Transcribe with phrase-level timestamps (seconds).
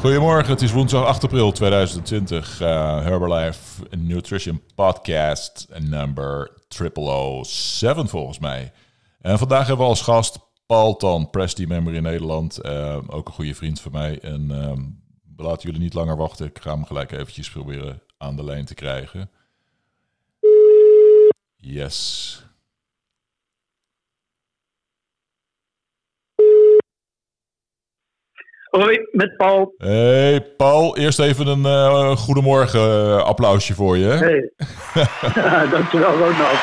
[0.00, 2.60] Goedemorgen, het is woensdag 8 april 2020.
[2.60, 2.68] Uh,
[3.02, 6.50] Herbalife Nutrition Podcast number
[7.42, 8.72] 007 volgens mij.
[9.20, 12.64] En vandaag hebben we als gast Paul Tan, Presti member in Nederland.
[12.64, 14.20] Uh, ook een goede vriend van mij.
[14.20, 14.72] En uh,
[15.36, 16.46] we laten jullie niet langer wachten.
[16.46, 19.30] Ik ga hem gelijk eventjes proberen aan de lijn te krijgen.
[21.56, 22.42] Yes.
[28.72, 29.74] Hoi, met Paul.
[29.78, 34.06] Hey Paul, eerst even een uh, goedemorgen uh, applausje voor je.
[34.06, 34.50] Hey.
[35.70, 36.58] Dankjewel Ronald.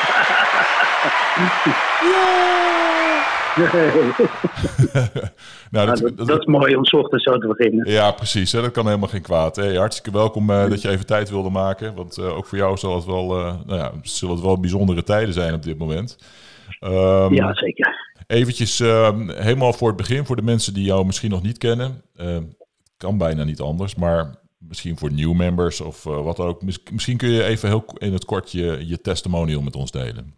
[5.70, 7.90] nou, dat, dat, dat, is mooi om ochtends zo te beginnen.
[7.90, 8.52] Ja, precies.
[8.52, 8.60] Hè?
[8.60, 9.56] Dat kan helemaal geen kwaad.
[9.56, 11.94] Hey, hartstikke welkom uh, dat je even tijd wilde maken.
[11.94, 13.26] Want ook voor jou zal het wel,
[13.66, 16.18] nou ja, zullen het wel bijzondere tijden zijn op dit moment.
[16.80, 17.99] Um, ja, zeker.
[18.30, 22.02] Eventjes uh, helemaal voor het begin, voor de mensen die jou misschien nog niet kennen.
[22.16, 22.36] Uh,
[22.96, 26.62] kan bijna niet anders, maar misschien voor new members of uh, wat ook.
[26.92, 30.34] Misschien kun je even heel in het kort je, je testimonial met ons delen.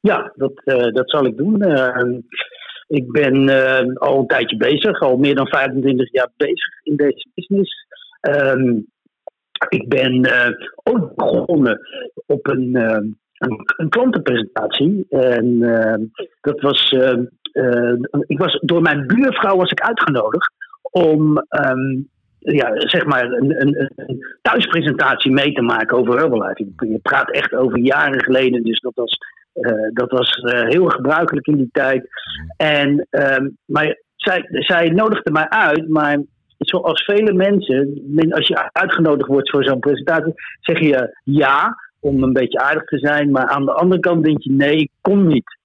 [0.00, 0.52] Ja, dat,
[0.94, 1.62] dat zal ik doen.
[1.62, 2.18] Ehm,
[2.86, 3.48] ik ben
[3.98, 7.86] al een tijdje bezig, al meer dan 25 jaar bezig in deze business.
[8.20, 8.80] Ehm,
[9.68, 10.30] ik ben
[10.82, 11.80] ook begonnen
[12.26, 15.06] op een een, klantenpresentatie.
[15.08, 15.94] En uh,
[16.40, 17.16] dat was, uh,
[17.52, 17.92] uh,
[18.26, 20.52] ik was, door mijn buurvrouw was ik uitgenodigd
[20.90, 23.90] om um, ja, zeg maar een, een,
[24.42, 26.66] thuispresentatie mee te maken over Herbalife.
[26.76, 29.18] Je praat echt over jaren geleden, dus dat was,
[29.92, 32.08] dat was heel gebruikelijk in die tijd.
[32.56, 33.08] En,
[33.64, 36.18] maar zij, zij nodigde mij uit, maar
[36.58, 42.32] zoals vele mensen, als je uitgenodigd wordt voor zo'n presentatie, zeg je ja om een
[42.32, 43.30] beetje aardig te zijn.
[43.30, 45.58] Maar aan de andere kant denk je, nee, ik kom niet.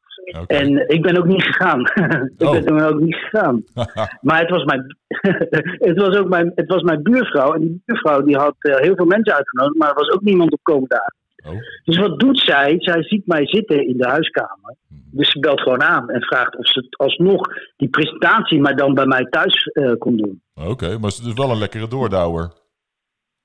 [0.47, 1.80] En ik ben ook niet gegaan.
[2.38, 3.64] ik ben toen ook niet gegaan.
[4.28, 4.97] maar het was, mijn,
[5.89, 7.53] het, was ook mijn, het was mijn buurvrouw.
[7.53, 10.53] En die buurvrouw die had uh, heel veel mensen uitgenodigd, maar er was ook niemand
[10.53, 11.13] op komen daar.
[11.45, 11.59] Oh.
[11.84, 12.75] Dus wat doet zij?
[12.78, 14.75] Zij ziet mij zitten in de huiskamer.
[14.88, 15.00] Mhm.
[15.12, 17.41] Dus ze belt gewoon aan en vraagt of ze alsnog
[17.78, 20.41] die presentatie maar dan bij mij thuis uh, kon doen.
[20.53, 22.51] Oké, maar het is wel een lekkere doordouwer.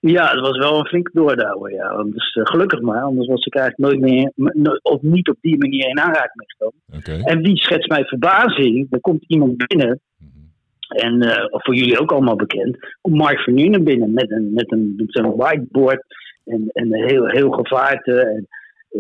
[0.01, 2.03] Ja, het was wel een flinke doordouwer, ja.
[2.03, 4.33] Dus, uh, gelukkig maar, anders was ik eigenlijk nooit meer,
[4.83, 6.47] of niet op die manier in aanraking
[7.05, 8.87] mee En wie schetst mij verbazing?
[8.91, 10.29] Er komt iemand binnen, mhm.
[10.89, 14.95] en uh, voor jullie ook allemaal bekend, komt Mark Vernunen binnen met een, met een,
[14.97, 16.05] met een whiteboard
[16.45, 18.21] en, en heel, heel gevaarte.
[18.21, 18.47] En,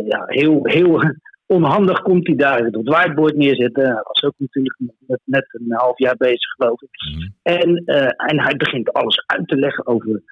[0.06, 1.02] ja, heel, heel
[1.56, 3.84] onhandig komt hij daar het whiteboard neerzetten.
[3.84, 6.88] Hij was ook natuurlijk net, net een half jaar bezig, geloof ik.
[6.90, 7.28] Mhm.
[7.42, 10.22] en, uh, en hij begint alles uit te leggen over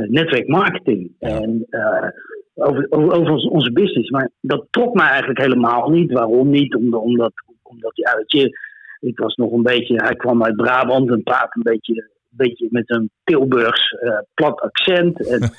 [0.00, 1.10] netwerkmarketing.
[1.18, 2.08] En uh,
[2.54, 4.10] over, over, onze business.
[4.10, 6.12] Maar dat trok mij eigenlijk helemaal niet.
[6.12, 6.74] Waarom niet?
[6.74, 7.32] Omdat, omdat,
[7.62, 8.58] omdat ja, weet je,
[9.00, 12.68] ik was nog een beetje, hij kwam uit Brabant en praatte een beetje, een beetje
[12.70, 15.28] met een Tilburgs uh, plat accent.
[15.28, 15.40] En,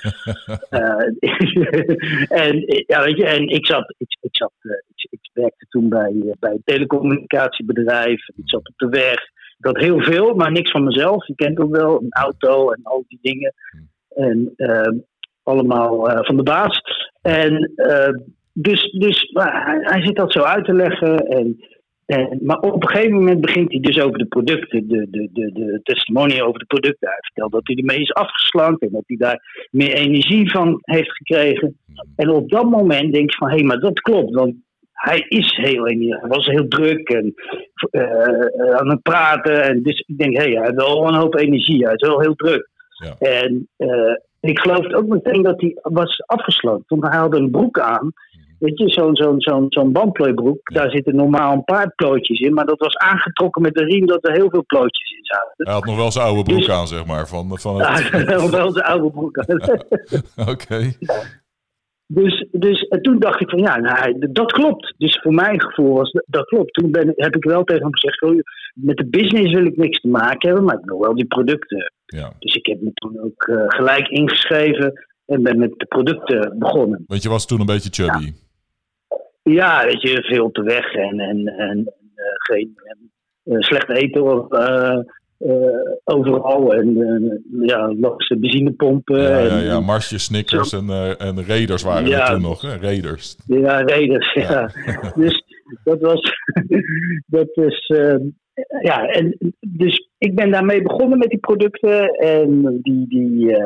[2.43, 4.51] en, ja, weet je, en ik zat, ik, ik, zat
[4.95, 8.27] ik, ik, werkte toen bij, bij een telecommunicatiebedrijf.
[8.27, 9.33] Ik zat op de weg.
[9.57, 11.27] Ik had heel veel, maar niks van mezelf.
[11.27, 13.53] Je kent ook wel, een auto en al die dingen.
[14.15, 14.23] Hmm.
[14.23, 14.99] En uh,
[15.43, 16.81] allemaal uh, van de baas.
[17.21, 18.09] En uh,
[18.53, 21.17] dus, dus hij, hij, zit dat zo uit te leggen.
[21.17, 21.57] En,
[22.05, 25.51] en, maar op een gegeven moment begint hij dus over de producten, de, de, de,
[25.51, 27.07] de testimonie over de producten.
[27.07, 31.11] Hij vertelt dat hij ermee is afgeslankt en dat hij daar meer energie van heeft
[31.11, 31.77] gekregen.
[32.15, 34.33] En op dat moment denk ik van, hé, hey, maar dat klopt.
[34.33, 34.55] Want
[34.91, 36.15] hij is heel energie.
[36.15, 37.33] Hij was heel druk en
[37.91, 39.63] uh, aan het praten.
[39.63, 41.85] En dus ik denk, hé, hey, hij heeft wel een hoop energie.
[41.85, 42.69] Hij is wel heel druk.
[42.95, 43.15] Ja.
[43.17, 46.85] En uh, ik geloofde ook meteen dat hij was afgesloten.
[46.87, 48.05] Want hij had een broek aan.
[48.05, 48.45] Mhm.
[48.59, 50.73] Weet je, zo'n zo'n zo'n zo'n bandplooibroek.
[50.73, 52.53] Daar zitten normaal een paar plootjes in.
[52.53, 55.53] Maar dat was aangetrokken met een riem dat er heel veel plootjes in zaten.
[55.55, 57.27] Hij had nog wel zijn oude broek dus- aan, zeg maar.
[57.27, 57.87] Van, van het...
[57.87, 59.59] Ja, hij had wel zijn oude broek aan.
[60.51, 60.91] Oké.
[62.07, 64.93] Dus, dus en toen dacht ik van ja, nou, dat klopt.
[64.97, 66.73] Dus voor mijn gevoel was dat, klopt.
[66.73, 68.39] Toen ben, heb ik wel tegen hem gezegd: oh,
[68.73, 71.93] met de business wil ik niks te maken hebben, maar ik wil wel die producten.
[72.05, 72.33] Ja.
[72.39, 77.03] Dus ik heb me toen ook uh, gelijk ingeschreven en ben met de producten begonnen.
[77.07, 78.33] Want je was toen een beetje chubby.
[79.43, 82.73] Ja, ja weet je, veel te weg en, en, en uh, geen
[83.43, 84.47] uh, slecht eten of
[86.03, 86.73] overal.
[86.73, 89.21] En uh, ja, langs de benzinepompen.
[89.21, 89.79] Ja, ja, ja.
[89.79, 92.61] Marsjes, Snickers en, uh, en Raiders waren ja, er toen nog.
[92.61, 92.77] Hè?
[92.77, 93.37] Raiders.
[93.47, 94.69] Ja, Raiders, ja.
[95.15, 95.43] dus
[95.83, 96.21] dat was...
[97.37, 97.91] dat is...
[98.81, 99.37] ja, en
[99.67, 102.09] dus ik ben daarmee begonnen met die producten.
[102.09, 103.57] En die, die,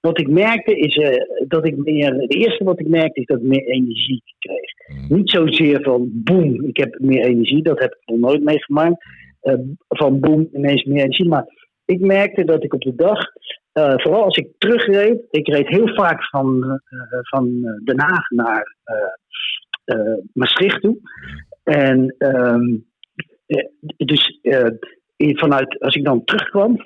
[0.00, 1.00] wat ik merkte is
[1.48, 2.14] dat ik meer...
[2.14, 4.98] Het eerste wat ik merkte is dat ik meer energie kreeg.
[5.00, 5.16] Mm.
[5.16, 7.62] Niet zozeer van boem, ik heb meer energie.
[7.62, 9.04] Dat heb ik nog nooit meegemaakt.
[9.40, 9.54] Eh,
[9.88, 11.28] van boom ineens meer energie.
[11.28, 11.46] Maar
[11.84, 13.18] ik merkte dat ik op de dag,
[13.72, 18.76] eh, vooral als ik terugreed, ik reed heel vaak van, eh, van Den Haag naar
[20.32, 20.98] Maastricht toe.
[21.62, 22.76] En ehm,
[23.46, 23.66] eh,
[23.96, 24.38] dus
[25.16, 26.76] vanuit, als ik dan terugkwam,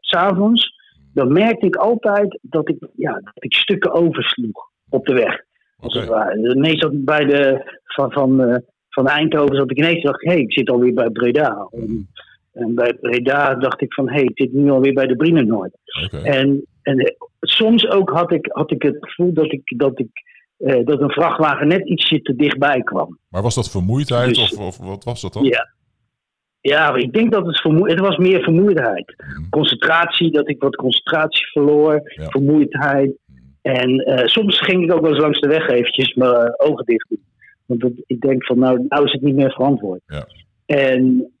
[0.00, 0.74] s s'avonds,
[1.12, 5.42] dan merkte ik altijd dat ik, ja, dat ik stukken oversloeg op de weg.
[5.76, 5.98] Als Oké.
[5.98, 6.70] het ware.
[6.70, 8.62] Ik bij de, van, van,
[8.94, 11.68] van Eindhoven zat ik ineens dacht, hé, hey, ik zit alweer bij Breda.
[11.70, 12.08] En,
[12.52, 15.76] en bij Breda dacht ik van, hé, hey, ik zit nu alweer bij de Brienenoord.
[16.04, 16.16] Oké.
[16.16, 20.08] En, en eh, soms ook had ik, had ik het gevoel dat, ik, dat, ik,
[20.56, 23.18] eh, dat een vrachtwagen net ietsje te dichtbij kwam.
[23.28, 25.44] Maar was dat vermoeidheid Dus- of, of wat was dat dan?
[25.44, 25.72] Ja.
[26.60, 29.14] Ja, ik denk dat het het was meer vermoeidheid.
[29.16, 29.48] Mhm.
[29.50, 32.00] Concentratie, dat ik wat concentratie verloor.
[32.04, 32.28] Ja.
[32.28, 33.12] Vermoeidheid.
[33.62, 37.08] En eh, soms ging ik ook wel eens langs de weg eventjes mijn ogen dicht
[37.08, 37.22] doen.
[37.66, 40.00] Want dat- ik denk van nou, nou is het niet meer verantwoord.
[40.06, 40.26] Ja.
[40.66, 41.32] En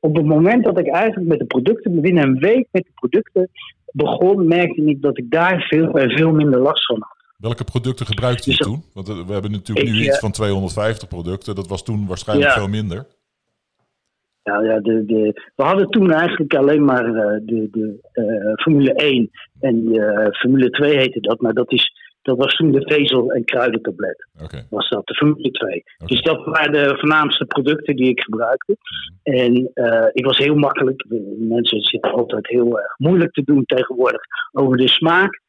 [0.00, 3.50] op het moment dat ik eigenlijk met de producten, binnen een week met de producten
[3.92, 7.14] begon, merkte ik dat ik daar veel en veel minder last van had.
[7.36, 8.82] Welke producten gebruikte je Dus toen?
[8.94, 11.54] Want eh, we hebben natuurlijk Ik, nu eh, iets van 250 producten.
[11.54, 12.56] Dat was toen waarschijnlijk Ja.
[12.58, 13.06] veel minder.
[14.44, 18.92] Nou ja, de, de, we hadden toen eigenlijk alleen maar eh, de, de eh, Formule
[18.94, 19.30] 1
[19.60, 21.92] en eh, Formule 2 heette dat, maar dat, is,
[22.26, 24.28] dat was toen de vezel- en kruidentablet.
[24.42, 24.66] Oké.
[24.70, 25.84] Was dat de Formule 2.
[25.98, 26.14] Oké.
[26.14, 28.76] Dus dat waren de voornaamste producten die ik gebruikte.
[29.22, 31.04] En eh, ik was heel makkelijk.
[31.38, 34.20] Mensen zitten altijd heel erg moeilijk te doen tegenwoordig
[34.52, 35.40] over de smaak.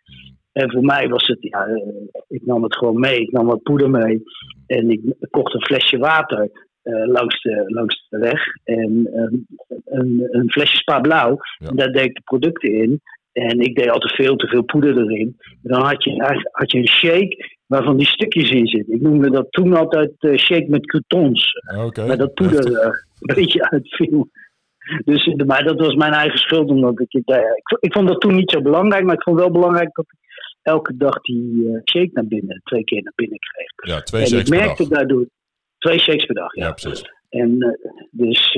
[0.51, 1.81] En voor mij was het, ja, eh,
[2.27, 3.21] ik nam het gewoon mee.
[3.21, 4.23] Ik nam wat poeder mee.
[4.67, 6.49] En ik kocht een flesje water
[6.81, 8.41] eh, langs, de, langs de weg.
[8.63, 9.09] En
[9.85, 11.37] een, een flesje spa blauw.
[11.57, 11.67] Ja.
[11.67, 13.01] En daar deed ik de producten in.
[13.37, 15.35] En ik deed altijd veel te veel poeder erin.
[15.39, 18.93] En dan had je, eigenlijk- had je een shake waarvan die stukjes in zitten.
[18.93, 21.51] Ik noemde dat toen altijd eh, shake met croutons.
[21.93, 24.29] Waar dat poeder eh, een beetje uitviel.
[25.05, 26.69] Dus, eh, maar dat was mijn eigen schuld.
[26.69, 29.03] Omdat ik, ik, ik vond dat toen niet zo belangrijk.
[29.03, 30.19] Maar ik vond wel belangrijk dat ik
[30.61, 33.95] elke dag die shake naar binnen, twee keer naar binnen kreeg.
[33.95, 34.97] Ja, twee en shakes ik per merkte dag.
[34.97, 35.25] daardoor
[35.77, 36.55] twee shakes per dag.
[36.55, 36.65] Ja.
[36.65, 37.11] Ja, precies.
[37.29, 37.77] En,
[38.11, 38.51] dus,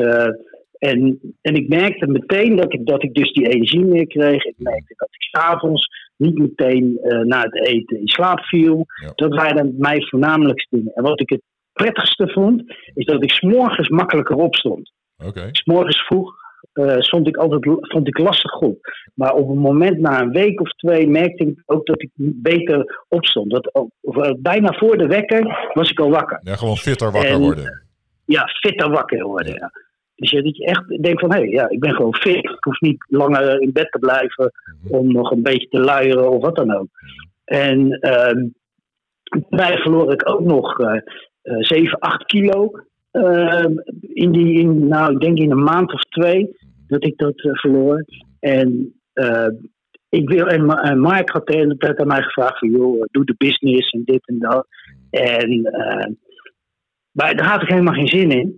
[0.80, 4.44] en, en ik merkte meteen dat ik, dat ik dus die energie meer kreeg.
[4.46, 8.86] Ik merkte dat ik s'avonds niet meteen eh, na het eten in slaap viel.
[9.04, 9.12] Ja.
[9.16, 10.94] Dat waren mijn voornamelijkste dingen.
[10.94, 11.42] En wat ik het
[11.74, 14.92] prettigste vond, is dat ik s'morgens makkelijker opstond.
[15.26, 15.50] Oké.
[15.52, 16.34] S'morgens vroeg
[16.74, 18.78] eh, stond ik altijd, vond ik lastig op.
[19.14, 23.06] Maar op een moment, na een week of twee, merkte ik ook dat ik beter
[23.08, 23.52] opstond.
[23.52, 27.40] Dat, of, bijna voor de wekker was ik al wakker Ja, gewoon fitter wakker En-
[27.40, 27.84] worden.
[28.26, 29.54] ja, fitter wakker worden.
[29.54, 29.72] Ja.
[30.19, 32.36] Dus je- dat je echt denkt van, hé, ja, ik ben gewoon fit.
[32.36, 34.51] Ik hoef niet langer in bed te blijven
[34.88, 36.88] om nog een beetje te luieren of wat dan ook.
[37.45, 38.48] En ehm
[39.50, 40.95] daarbij verloor ik ook nog eh,
[41.42, 42.71] eh, 7, 8 kilo.
[43.12, 46.57] ehm, in die, in, nou, ik denk in een maand of twee
[46.88, 48.06] dat ik dat eh, verloor.
[48.39, 49.48] En eh,
[50.10, 53.25] ik wil, en, en Mark had de hele tijd aan mij gevraagd van, joh, doe
[53.25, 54.68] de business en dit en dat.
[55.10, 56.12] En eh,
[57.12, 58.57] maar daar had ik helemaal geen zin in.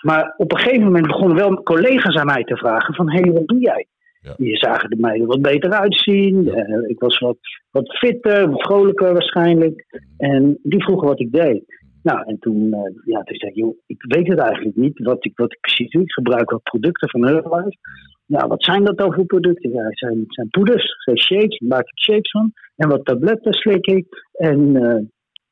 [0.00, 3.32] Maar op een gegeven moment begonnen wel collega's aan mij te vragen van, hé, hey,
[3.32, 3.86] wat doe jij?
[4.20, 4.34] Ja.
[4.36, 6.48] Die zagen er mij er wat beter uitzien.
[6.48, 7.38] Eh, ik was wat,
[7.70, 9.84] wat fitter, wat vrolijker waarschijnlijk.
[10.16, 11.62] En die vroegen wat ik deed.
[12.02, 15.24] Nou, en toen, eh, ja, toen zei ik, joh, ik weet het eigenlijk niet wat
[15.24, 16.02] ik, wat ik precies doe.
[16.02, 17.76] Ik gebruik wat producten van Herbalife.
[18.26, 19.70] Nou, wat zijn dat dan voor producten?
[19.70, 22.52] Ja, het zijn, het zijn poeders, het zijn shakes, daar maak ik shakes van.
[22.76, 24.06] En wat tabletten slik ik.
[24.32, 25.02] En eh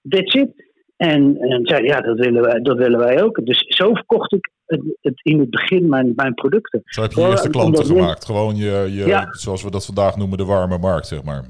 [0.08, 0.67] that's it.
[0.98, 3.46] En, en zei, ja, dat willen, wij, dat willen wij ook.
[3.46, 6.82] Dus zo verkocht ik het, het in het begin mijn, mijn producten.
[6.84, 8.24] Zo heb je je Wel, eerste klanten gemaakt.
[8.24, 9.28] Gewoon je, je Ja.
[9.30, 11.44] zoals we dat vandaag noemen, de warme markt, zeg maar.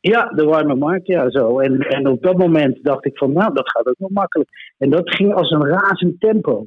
[0.00, 1.58] Ja, de warme markt, ja, zo.
[1.58, 4.50] En, en op dat moment dacht ik van, nou, dat gaat ook nog makkelijk.
[4.78, 6.66] En dat ging als een razend tempo.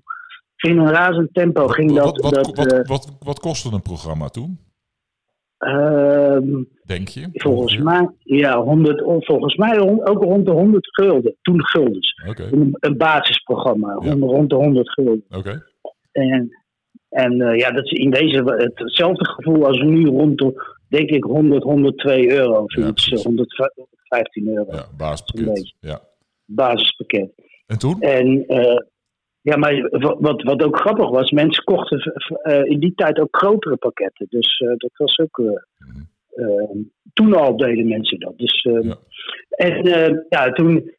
[0.58, 2.04] In een razend tempo ging dat...
[2.04, 4.60] wat, wat, dat wat, eh, wat, wat kostte een programma toen,
[6.86, 7.28] denk je?
[7.34, 11.36] volgens mij, ja, 100, of volgens mij ook rond de 100 gulden.
[11.42, 12.22] Toen guldens.
[12.30, 14.12] Oké, Een, een basisprogramma, Ja.
[14.12, 15.24] rond, rond de 100 gulden.
[15.38, 15.64] oké.
[16.12, 16.50] En,
[17.10, 21.10] en eh, ja, dat is in deze het- hetzelfde gevoel als nu rond de, denk
[21.10, 22.64] ik, 100, 102 euro.
[22.64, 23.20] Of Ja, iets, precies.
[23.20, 24.72] eh, 115 euro.
[24.76, 25.74] Ja, basispakket.
[25.80, 26.00] Ja.
[26.46, 27.32] Basispakket.
[27.68, 28.02] En toen?
[28.02, 28.76] En eh,
[29.44, 32.00] ja, maar wa- wat, wat ook grappig was, mensen kochten
[32.42, 34.26] eh, in die tijd ook grotere pakketten.
[34.30, 35.38] Dus eh, dat was ook.
[35.40, 36.02] eh, Mhm.
[36.50, 36.70] eh,
[37.14, 38.38] toen al deden mensen dat.
[38.38, 38.96] Dus, eh, Ja.
[39.50, 40.92] En ja, toen.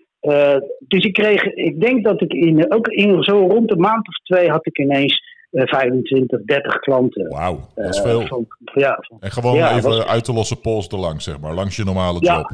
[0.88, 4.14] dus ik kreeg, ik denk dat ik in, ook in zo rond een maand of
[4.22, 7.28] twee had ik ineens eh, 25, 30 klanten.
[7.28, 8.20] Wauw, dat is veel.
[8.26, 11.54] van- ja, van- En gewoon ja, even was- uit te lossen pols erlangs, zeg maar.
[11.54, 12.34] Langs je normale Ja.
[12.36, 12.50] job.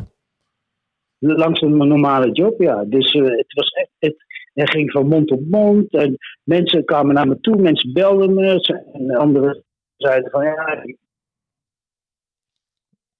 [1.19, 2.85] langs een normale job, ja.
[2.85, 3.91] Dus het was echt.
[3.99, 4.15] Het,
[4.61, 5.93] en ging van mond tot mond.
[5.93, 8.61] En mensen kwamen naar me toe, mensen belden me.
[8.93, 9.65] En anderen
[9.97, 10.85] zeiden van ja,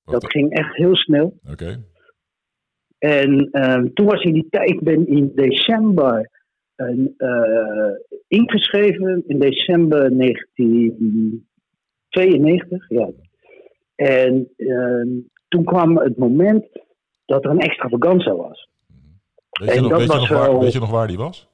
[0.05, 1.39] dat ging echt heel snel.
[1.51, 1.85] Oké.
[2.99, 6.31] En ehm, toen was in die tijd, ik ben in december
[6.77, 7.09] uh,
[8.29, 12.89] ingeschreven, in december 1992.
[12.89, 13.11] Ja.
[13.95, 15.09] En ehm,
[15.49, 16.67] toen kwam het moment
[17.25, 18.70] dat er een extravaganza was.
[19.61, 21.49] Weet je, nog, weet, je nog waar, weet je nog waar die was?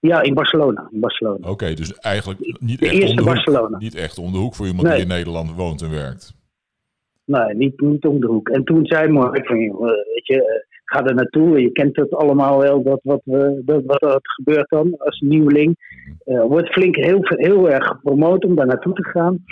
[0.00, 0.88] Ja, in Barcelona.
[0.92, 1.48] In Barcelona.
[1.48, 3.78] Oké, dus eigenlijk niet de echt, eerste om de hoek, Barcelona.
[3.78, 6.36] niet echt om de hoek voor iemand die in Nederland woont en werkt.
[7.24, 8.48] Nee, niet, niet om de hoek.
[8.48, 11.60] En toen zei Mark van, weet je, eh, ga er naartoe.
[11.60, 15.76] Je kent het allemaal wel, dat wat, we, dat, wat er gebeurt dan als nieuweling.
[16.24, 19.44] Uh, wordt flink heel, heel erg gepromoot om daar naartoe te gaan.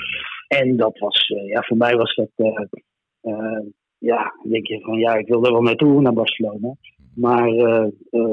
[0.49, 3.61] En dat was, uh, ja, voor mij was dat, uh,
[3.99, 6.75] ja, denk je van, ja, ik wil er wel naartoe, naar Barcelona.
[7.17, 7.51] Maar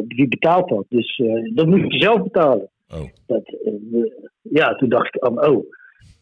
[0.08, 0.86] wie betaalt dat?
[0.90, 1.22] Dus
[1.54, 2.70] dat moet je zelf betalen.
[2.88, 3.04] Oh.
[3.26, 3.56] Dat,
[4.42, 5.66] ja, toen dacht ik, oh, oh.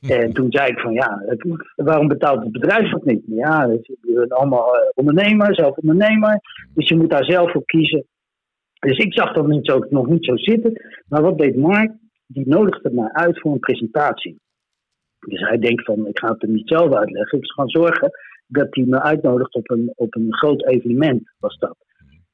[0.10, 1.24] En toen zei ik van ja,
[1.76, 3.24] waarom betaalt het bedrijf dat niet?
[3.26, 3.66] Ja,
[4.02, 6.40] je bent allemaal ondernemer, zelf ondernemer.
[6.74, 8.06] Dus je moet daar zelf voor kiezen.
[8.80, 10.82] Dus ik zag dat niet zo, nog niet zo zitten.
[11.08, 11.92] Maar wat deed Mark?
[12.28, 14.40] Die nodigde mij uit voor een presentatie.
[15.20, 17.38] Dus hij denkt van, ik ga het hem niet zelf uitleggen.
[17.38, 18.12] Ik ga zorgen
[18.48, 21.78] dat hij me uitnodigt op een, op een groot evenement, was dat.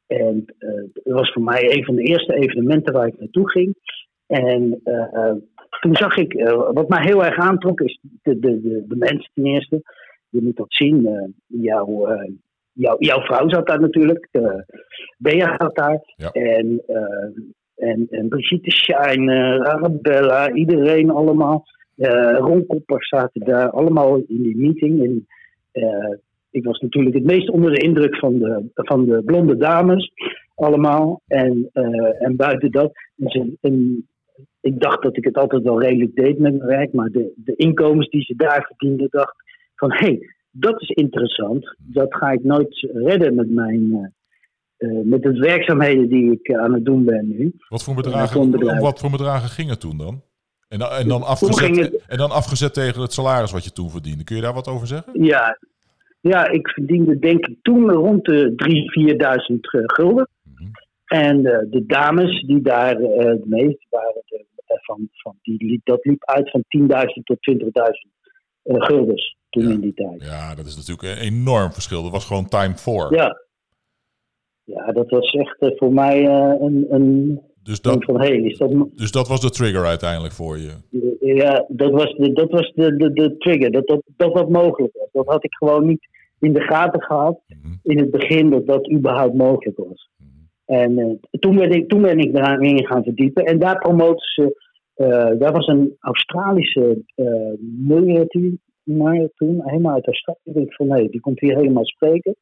[0.07, 3.75] En uh, het was voor mij een van de eerste evenementen waar ik naartoe ging.
[4.27, 5.33] En uh,
[5.79, 6.33] toen zag ik,
[6.73, 9.81] wat mij heel erg aantrok, is de, de, de, de mensen ten eerste.
[10.29, 11.09] Je moet dat zien.
[11.47, 12.07] jouw,
[12.73, 14.27] jou, jouw vrouw zat daar natuurlijk.
[15.17, 16.01] Bea zat daar.
[16.15, 16.31] Ja.
[16.31, 16.83] En,
[17.75, 21.65] en, en Brigitte Shine, Arabella, iedereen allemaal.
[21.97, 25.03] Uh, Ron Koppers zaten daar allemaal in die meeting.
[25.03, 25.27] En,
[25.73, 26.15] uh,
[26.51, 30.11] ik was natuurlijk het meest onder de indruk van de, van de blonde dames,
[30.55, 31.21] allemaal.
[31.27, 34.07] En, uh, en buiten dat, en, en
[34.61, 37.55] ik dacht dat ik het altijd wel redelijk deed met mijn werk, maar de, de
[37.55, 39.35] inkomens die ze daar verdienden, dacht
[39.75, 41.75] van hé, hey, dat is interessant.
[41.77, 44.13] Dat ga ik nooit redden met mijn.
[45.03, 47.53] met de werkzaamheden die ik aan het doen ben nu.
[47.67, 50.21] Wat voor bedragen, wat voor bedragen ging het toen dan?
[50.67, 54.23] En dan, en, dan afgezet, en dan afgezet tegen het salaris wat je toen verdiende.
[54.23, 55.23] Kun je daar wat over zeggen?
[55.23, 55.57] Ja,
[56.19, 58.53] ja ik verdiende denk ik toen rond de
[59.47, 60.29] 3.000, 4.000 gulden.
[60.43, 60.71] Mm -hmm.
[61.05, 65.81] En uh, de dames die daar uh, het meest waren, de, uh, van, van, die,
[65.83, 66.87] dat liep uit van 10.000
[67.23, 67.65] tot 20.000
[68.63, 69.69] guldens toen ja.
[69.69, 70.23] in die tijd.
[70.23, 72.03] Ja, dat is natuurlijk een enorm verschil.
[72.03, 73.15] Dat was gewoon time for.
[73.15, 73.41] Ja,
[74.63, 76.25] ja dat was echt voor mij
[76.59, 78.71] een, een dus dat, van, hey, is dat...
[78.95, 80.71] dus dat was de trigger uiteindelijk voor je?
[81.19, 83.71] Ja, dat was de, dat was de, de, de trigger.
[83.71, 85.09] Dat, dat, dat dat mogelijk was.
[85.11, 86.07] Dat had ik gewoon niet
[86.39, 87.79] in de gaten gehad mm -hmm.
[87.83, 90.09] in het begin dat dat überhaupt mogelijk was.
[90.17, 90.75] Mm -hmm.
[90.79, 93.43] En uh, toen, ben ik, toen ben ik daarin gaan verdiepen.
[93.43, 94.65] En daar promoten ze...
[94.95, 97.53] Uh, daar was een Australische uh,
[97.87, 98.53] miljardair
[98.87, 100.39] maar toen, helemaal uit Australië.
[100.43, 102.35] Ik denk van nee, die komt hier helemaal spreken.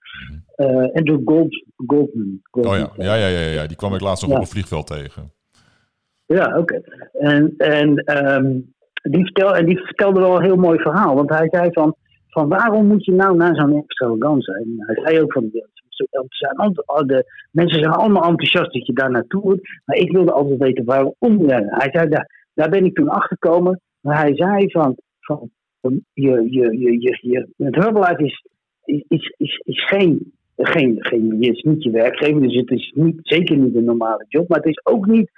[0.58, 2.74] Uh, Andrew Gold, Goldman, Goldman.
[2.74, 3.04] Oh ja.
[3.04, 4.38] Ja, ja, ja, ja, die kwam ik laatst nog ja.
[4.38, 5.32] op een vliegveld tegen.
[6.26, 6.60] Ja, oké.
[6.60, 6.84] Okay.
[7.14, 11.16] En, en, um, die vertel, en die vertelde wel een heel mooi verhaal.
[11.16, 11.96] Want hij zei van,
[12.28, 14.54] van waarom moet je nou naar zo'n extravaganza?
[14.54, 15.50] En hij zei ook van,
[16.30, 19.82] zijn, de mensen zijn allemaal enthousiast dat je daar naartoe moet.
[19.86, 21.14] Maar ik wilde altijd weten waarom.
[21.50, 23.82] Hij zei, daar, daar ben ik toen achter gekomen.
[24.02, 25.50] Maar hij zei van, van
[26.14, 28.46] je, je, je, je, je, het Herbalife is,
[29.08, 33.20] is, is, is geen, geen, geen, je is niet je werkgever, dus het is niet,
[33.22, 35.30] zeker niet een normale job, maar het is ook niet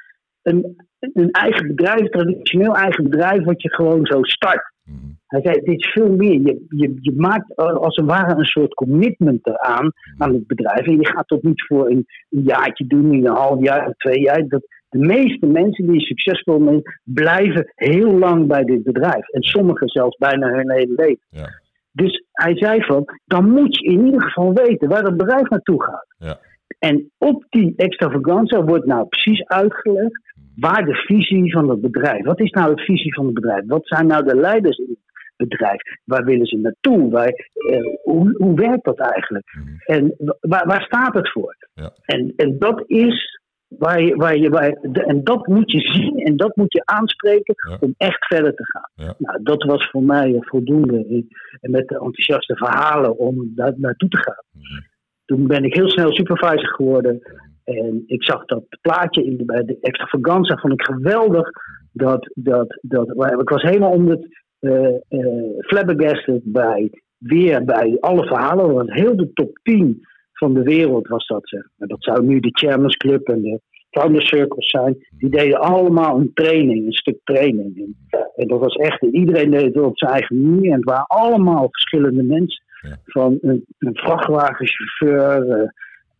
[0.42, 4.74] een, een eigen bedrijf, traditioneel eigen bedrijf, wat je gewoon zo start.
[4.84, 5.18] Mm.
[5.28, 6.42] Hij zei, het is veel meer.
[6.42, 10.22] Je, je, je maakt als het ware een soort commitment eraan, mm.
[10.22, 10.86] aan het bedrijf.
[10.86, 13.96] En je gaat dat niet voor een, een jaartje doen, in een half jaar of
[13.96, 14.48] twee jaar.
[14.48, 14.66] Dat,
[14.98, 19.30] de meeste mensen die succesvol zijn, blijven heel lang bij dit bedrijf.
[19.30, 21.26] En sommigen zelfs bijna hun hele leven.
[21.30, 21.50] Ja.
[21.92, 25.84] Dus hij zei van, dan moet je in ieder geval weten waar het bedrijf naartoe
[25.84, 26.08] gaat.
[26.18, 26.40] Ja.
[26.80, 30.22] En op die extravaganza wordt nou precies uitgelegd
[30.56, 32.26] waar de visie van het bedrijf.
[32.26, 33.64] Wat is nou de visie van het bedrijf?
[33.68, 34.98] Wat zijn nou de leiders in
[35.36, 35.82] het bedrijf?
[36.04, 37.10] Waar willen ze naartoe?
[37.10, 39.54] Waar, eh, hoe, hoe werkt dat eigenlijk?
[39.58, 39.78] Mm.
[39.86, 41.56] En waar, waar staat het voor?
[41.74, 41.92] Ja.
[42.06, 46.38] En, en dat is waar je, waar je, waar, en dat moet je zien en
[46.38, 47.78] dat moet je aanspreken ja.
[47.80, 49.06] om echt verder te gaan.
[49.06, 49.16] Ja.
[49.18, 51.26] Nou, dat was voor mij voldoende.
[51.60, 54.44] En met de enthousiaste verhalen om daar naartoe te gaan.
[54.52, 54.86] Mm.
[55.26, 57.20] Toen ben ik heel snel supervisor geworden.
[57.64, 61.50] En ik zag dat plaatje in de, bij de extravaganza, vond ik geweldig.
[61.92, 63.10] Dat, dat, dat,
[63.40, 64.28] ik was helemaal onder het
[64.60, 68.74] uh, uh, flabbergasted bij, weer bij alle verhalen.
[68.74, 71.42] Want heel de top 10 van de wereld was dat.
[71.50, 71.62] Zeg.
[71.76, 76.20] Maar dat zou nu de Chairman's Club en de founder circles zijn, die deden allemaal
[76.20, 77.78] een training, een stuk training.
[77.78, 77.96] En,
[78.36, 80.72] en dat was echt, iedereen deed het op zijn eigen manier.
[80.72, 82.64] En het waren allemaal verschillende mensen.
[82.82, 82.98] Ja.
[83.06, 85.70] Van een, een vrachtwagenchauffeur, eh,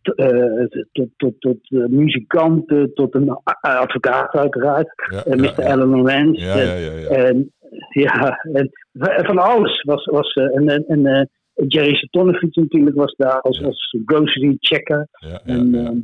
[0.02, 4.92] t- eh, tot, tot, tot eh, muzikanten, tot een advocaat uiteraard.
[5.10, 5.52] Ja, En Mr.
[5.56, 5.72] ja.
[5.72, 6.40] Alan Rand.
[6.40, 7.08] Ja, ja, ja, ja.
[7.08, 7.52] En
[7.90, 8.70] ja, en
[9.24, 10.04] van alles was.
[10.04, 11.30] was en en, en
[11.66, 13.66] Jerry Satonovic natuurlijk was daar als, Ja.
[13.66, 15.08] als grocery checker.
[15.10, 15.94] ja, En, ehm,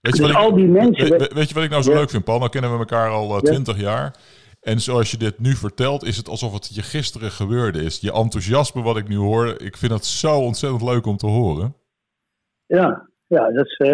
[0.00, 1.08] Weet je dus wat ik- al die mensen.
[1.10, 2.38] We- we- weet je wat ik nou zo leuk vind, Paul?
[2.38, 4.14] Nou kennen we elkaar al twintig jaar.
[4.60, 8.00] En zoals je dit nu vertelt, is het alsof het je gisteren gebeurde is.
[8.00, 11.74] Je enthousiasme wat ik nu hoor, ik vind het zo ontzettend leuk om te horen.
[12.66, 13.76] Ja, ja, dat is.
[13.76, 13.88] eh,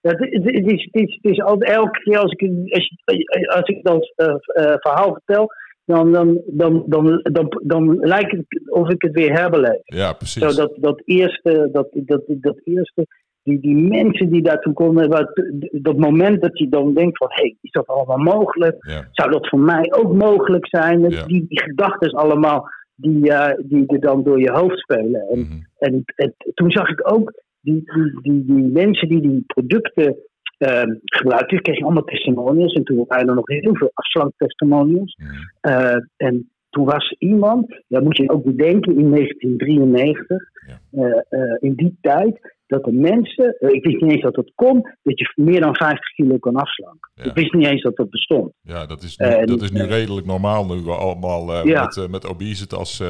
[0.00, 0.66] ja, het, is, het,
[1.02, 2.40] is, het is altijd elke keer als ik,
[2.74, 5.46] als, je- als ik dat eh, eh, verhaal vertel,
[5.90, 9.80] dan, dan, dan, dan, dan, dan, lijkt het of ik het weer herbeleef.
[9.84, 10.42] Ja, precies.
[10.42, 13.06] Zo dat, dat eerste, dat, dat, dat eerste,
[13.42, 17.42] die, die mensen die daartoe komen, wat, dat moment dat je dan denkt van, hé,
[17.42, 18.76] hey, is dat allemaal mogelijk?
[18.80, 21.00] Ja, Zou dat voor mij ook mogelijk zijn?
[21.00, 21.26] Ja.
[21.26, 25.28] Die, die gedachten allemaal die, eh, die er dan door je hoofd spelen.
[25.28, 25.58] En, mhm.
[25.78, 30.16] en, en toen zag ik ook die, die, die, die mensen die die producten
[30.60, 32.72] ehm gebruikten, ik kreeg allemaal testimonials.
[32.72, 35.16] En toen waren er nog heel veel afslanktestimonials.
[35.16, 35.30] Mhm.
[35.60, 40.80] Eh, en toen was iemand, dat moet je ook bedenken, in 1993, Ja.
[40.90, 44.52] eh, eh, in die tijd, dat de mensen, eh, ik wist niet eens dat dat
[44.54, 47.10] kon, dat je meer dan 50 kilo kan afslanken.
[47.14, 47.24] Ja.
[47.24, 48.52] Ik wist niet eens dat dat bestond.
[48.62, 51.82] ja dat, is nu, dat is nu redelijk normaal nu we allemaal Ja.
[51.84, 53.02] met, met obesitas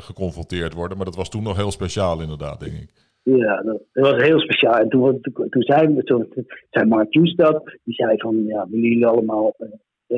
[0.00, 0.96] geconfronteerd worden.
[0.96, 2.90] Maar dat was toen nog heel speciaal inderdaad, denk ik.
[3.22, 4.78] Ja, dat, dat was heel speciaal.
[4.78, 6.28] En toen, toen, toen zei, toen
[6.70, 7.78] zei Mark Hughes dat.
[7.84, 9.68] Die zei van, ja, willen jullie allemaal eh,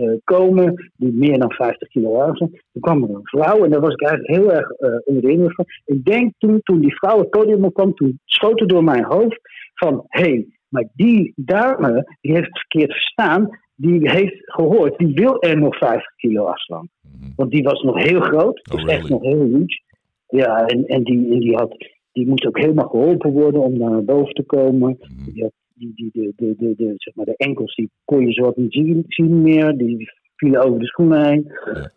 [0.02, 2.50] eh, komen die meer dan 50 kilo zijn?
[2.72, 5.30] Toen kwam er een vrouw en daar was ik eigenlijk heel erg eh, onder de
[5.30, 5.64] indruk van.
[5.84, 9.04] Ik denk toen, toen die vrouw het podium op kwam, toen schoot er door mijn
[9.04, 9.40] hoofd
[9.74, 13.62] van, hé, hey, maar die dame, die heeft het verkeerd verstaan.
[13.76, 16.88] Die heeft gehoord, die wil er nog 50 kilo afslaan.
[17.02, 17.32] Mhm.
[17.36, 18.70] Want die was nog heel groot.
[18.70, 19.10] Oh, Dus echt really?
[19.10, 19.82] nog heel huge.
[20.28, 21.76] Ja, en, en, die, en die, had,
[22.14, 24.96] die moest ook helemaal geholpen worden om daar naar boven te komen.
[25.00, 25.32] Mhm.
[25.32, 28.32] Die had, die, die, de, de, de, de, zeg maar de enkels die kon je
[28.32, 29.76] zo wat niet zien, zien meer.
[29.76, 31.52] Die vielen over de schoenen heen.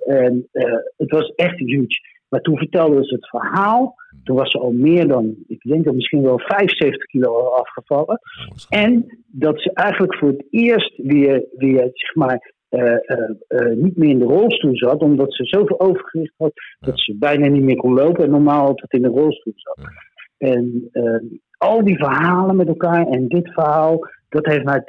[0.05, 2.15] En eh, het was echt huge.
[2.29, 3.95] Maar toen vertelde ze het verhaal.
[4.23, 8.19] Toen was ze al meer dan, ik denk dat misschien wel 75 kilo afgevallen.
[8.49, 12.93] Oh, En dat ze eigenlijk voor het eerst weer, weer zeg maar, eh,
[13.47, 17.47] eh, niet meer in de rolstoel zat, omdat ze zoveel overgewicht had dat ze bijna
[17.47, 19.77] niet meer kon lopen en normaal altijd in de rolstoel zat.
[20.37, 21.15] En eh,
[21.57, 24.83] al die verhalen met elkaar en dit verhaal, dat heeft mij.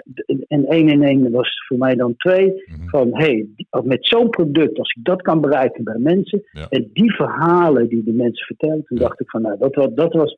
[0.48, 2.46] En één en één was voor mij dan twee.
[2.66, 2.88] Mhm.
[2.88, 3.24] Van hé,
[3.70, 6.42] hey, met zo'n product, als ik dat kan bereiken bij mensen.
[6.52, 6.66] Ja.
[6.68, 9.04] En die verhalen die de mensen vertellen, toen Ja.
[9.04, 10.36] dacht ik van nou, dat was, dat was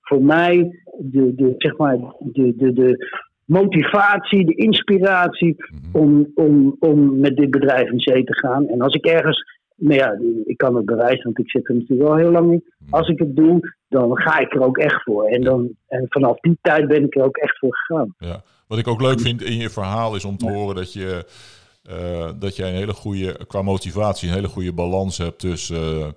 [0.00, 3.06] voor mij de, de, zeg maar, de, de, de
[3.44, 5.98] motivatie, de inspiratie Mhm.
[6.02, 8.68] om, om, om met dit bedrijf in zee te gaan.
[8.68, 12.10] En als ik ergens, nou ja, ik kan het bewijzen, want ik zit er natuurlijk
[12.10, 12.64] al heel lang in.
[12.78, 12.94] Mhm.
[12.94, 15.24] Als ik het doe, dan ga ik er ook echt voor.
[15.24, 18.14] En, dan, en vanaf die tijd ben ik er ook echt voor gegaan.
[18.18, 18.42] Ja.
[18.66, 21.24] Wat ik ook leuk vind in je verhaal is om te horen dat je
[21.88, 26.14] eh, dat jij een hele goede, qua motivatie, een hele goede balans hebt tussen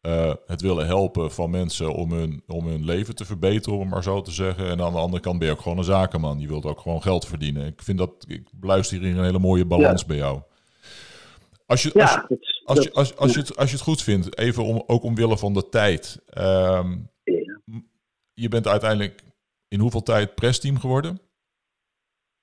[0.00, 3.84] eh, eh, het willen helpen van mensen om hun, om hun leven te verbeteren, om
[3.84, 4.64] het maar zo te zeggen.
[4.66, 6.40] En aan de andere kant ben je ook gewoon een zakenman.
[6.40, 7.66] Je wilt ook gewoon geld verdienen.
[7.66, 10.40] Ik vind dat, ik luister hier een hele mooie balans bij jou.
[11.72, 14.02] Als je, als, Ja, dat, als, je, als, als, je het, als je het goed
[14.02, 16.22] vindt, even om, ook omwille van de tijd.
[16.26, 16.90] Ehm,
[17.24, 17.60] Ja.
[18.34, 19.22] je bent uiteindelijk
[19.68, 21.20] in hoeveel tijd pressteam geworden?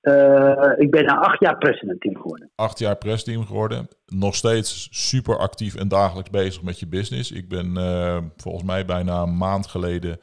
[0.00, 2.50] Eh, ik ben na acht jaar president team geworden.
[2.54, 3.88] acht jaar pressteam geworden.
[4.06, 7.30] Nog steeds super actief en dagelijks bezig met je business.
[7.30, 10.20] Ik ben eh, volgens mij bijna een maand geleden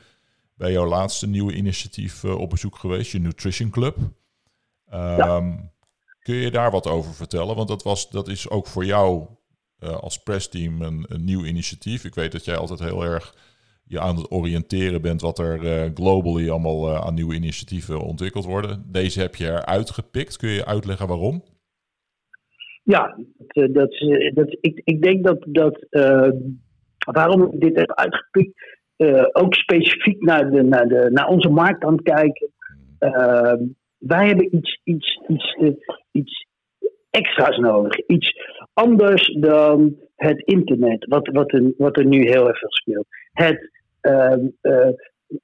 [0.55, 3.97] bij jouw laatste nieuwe initiatief eh, op bezoek geweest, je Nutrition Club.
[4.89, 5.53] Ehm,
[6.27, 7.55] Kun je daar wat over vertellen?
[7.55, 9.25] Want dat, was, dat is ook voor jou
[9.79, 12.03] eh, als pressteam een, een nieuw initiatief.
[12.03, 13.35] Ik weet dat jij altijd heel erg
[13.85, 18.45] je aan het oriënteren bent wat er eh, globally allemaal eh, aan nieuwe initiatieven ontwikkeld
[18.45, 18.83] worden.
[18.91, 20.37] Deze heb je eruit gepikt.
[20.37, 21.43] Kun je uitleggen waarom?
[22.83, 23.17] Ja,
[23.53, 23.91] dat,
[24.33, 25.85] dat, ik, ik denk dat, dat
[26.97, 28.61] waarom ik dit heb uitgepikt,
[29.31, 32.51] ook specifiek naar, de, naar, de, naar onze markt aan het kijken.
[33.97, 35.71] Wij hebben iets, iets, iets, eh,
[36.11, 36.47] iets
[37.09, 38.07] extra's nodig.
[38.07, 38.33] Iets
[38.73, 43.07] anders dan het internet, wat, wat, er, wat er nu heel erg veel speelt.
[43.31, 44.93] Het eh, eh,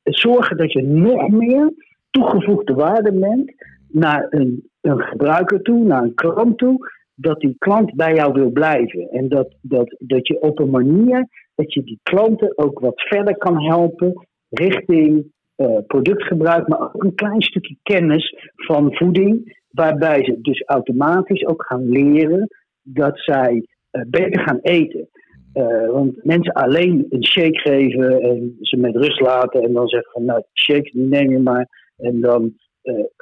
[0.03, 1.73] zorgen dat je nog meer
[2.09, 3.53] toegevoegde waarde bent
[3.87, 8.49] naar een, een gebruiker toe, naar een klant toe dat die klant bij jou wil
[8.49, 9.09] blijven.
[9.09, 13.37] En dat, dat, dat je op een manier dat je die klanten ook wat verder
[13.37, 19.61] kan helpen richting uh, productgebruik, maar ook een klein stukje kennis van voeding.
[19.69, 22.47] waarbij ze dus automatisch ook gaan leren
[22.81, 25.09] dat zij eh, beter gaan eten.
[25.53, 30.11] Uh, want mensen alleen een shake geven en ze met rust laten en dan zeggen
[30.11, 32.53] van nou, shake neem je maar en dan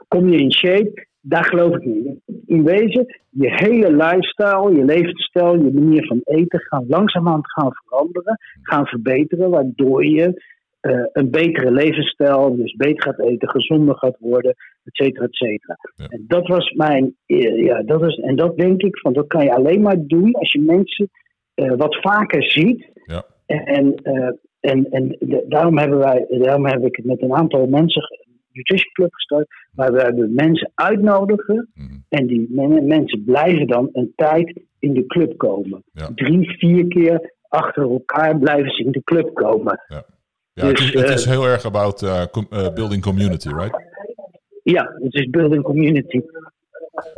[0.08, 2.20] kom je in shape, daar geloof ik niet.
[2.46, 8.38] In wezen, je hele lifestyle, je levensstijl, je manier van eten gaan langzamerhand gaan veranderen,
[8.62, 10.42] gaan verbeteren, waardoor je
[10.82, 14.52] uh, een betere levensstijl, dus beter gaat eten, gezonder gaat worden,
[14.84, 15.78] et cetera, et cetera.
[15.96, 16.06] Ja.
[16.06, 19.44] En dat was mijn, eh, ja, dat is, en dat denk ik, van dat kan
[19.44, 21.10] je alleen maar doen als je mensen
[21.56, 22.90] uh, wat vaker ziet.
[23.06, 23.26] Ja.
[23.46, 23.96] En,
[24.60, 28.04] en, en de, daarom, hebben wij, daarom heb ik het met een aantal mensen,
[28.52, 31.70] Nutrition Club gestart, waar we de mensen uitnodigen.
[31.74, 32.04] Mm.
[32.10, 35.84] En die men, mensen blijven dan een tijd in de club komen.
[35.92, 36.10] Ja.
[36.16, 39.80] Drie, vier keer achter elkaar blijven ze in de club komen.
[39.88, 40.06] Ja,
[40.68, 43.90] het, Dus, is, het eh, is heel erg about com- uh, building community, right?
[44.64, 46.22] Ja, het is building community.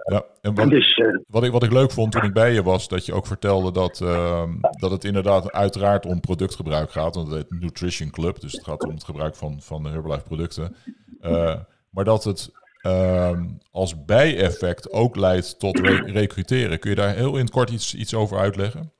[0.05, 2.63] Ja, en wat, Dus uh, wat, ik, wat ik leuk vond toen ik bij je
[2.63, 4.43] was, dat je ook vertelde dat, uh,
[4.79, 7.15] dat het inderdaad uiteraard om productgebruik gaat.
[7.15, 10.75] Want het heet Nutrition Club, dus het gaat om het gebruik van, van Herbalife producten.
[11.21, 11.55] Uh,
[11.89, 12.51] maar dat het
[12.81, 16.79] ehm, als bijeffect ook leidt tot re recruteren.
[16.79, 18.91] Kun je daar heel in het kort iets, iets over uitleggen?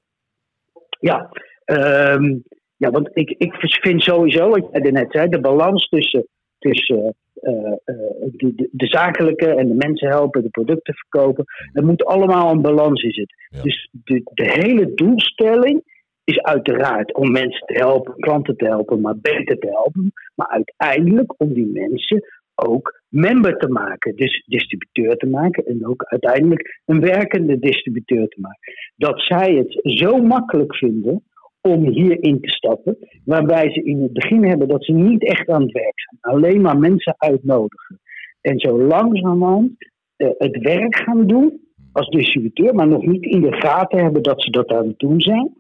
[1.00, 1.30] Ja,
[1.66, 2.44] um,
[2.84, 6.28] ja want ik, ik vind sowieso, wat jij net zei, de balans tussen,
[6.60, 7.96] tussen uh, uh,
[8.32, 11.46] de, de, de, zakelijke en de mensen helpen, de producten verkopen.
[11.74, 13.38] Er moet allemaal een balans in zitten.
[13.50, 13.62] Ja.
[13.62, 15.84] Dus de, de hele doelstelling
[16.24, 20.12] is uiteraard om mensen te helpen, klanten te helpen, maar beter te helpen.
[20.36, 22.24] Maar uiteindelijk om die mensen
[22.56, 28.40] ook member te maken, dus distributeur te maken en ook uiteindelijk een werkende distributeur te
[28.40, 28.74] maken.
[28.96, 31.24] Dat zij het zo makkelijk vinden
[31.70, 35.62] om hierin te stappen, waarbij ze in het begin hebben dat ze niet echt aan
[35.62, 38.00] het werk zijn, alleen maar mensen uitnodigen.
[38.42, 39.72] En zo langzamerhand
[40.18, 44.44] uh, het werk gaan doen als distributeur, maar nog niet in de gaten hebben dat
[44.44, 45.54] ze dat aan het doen zijn.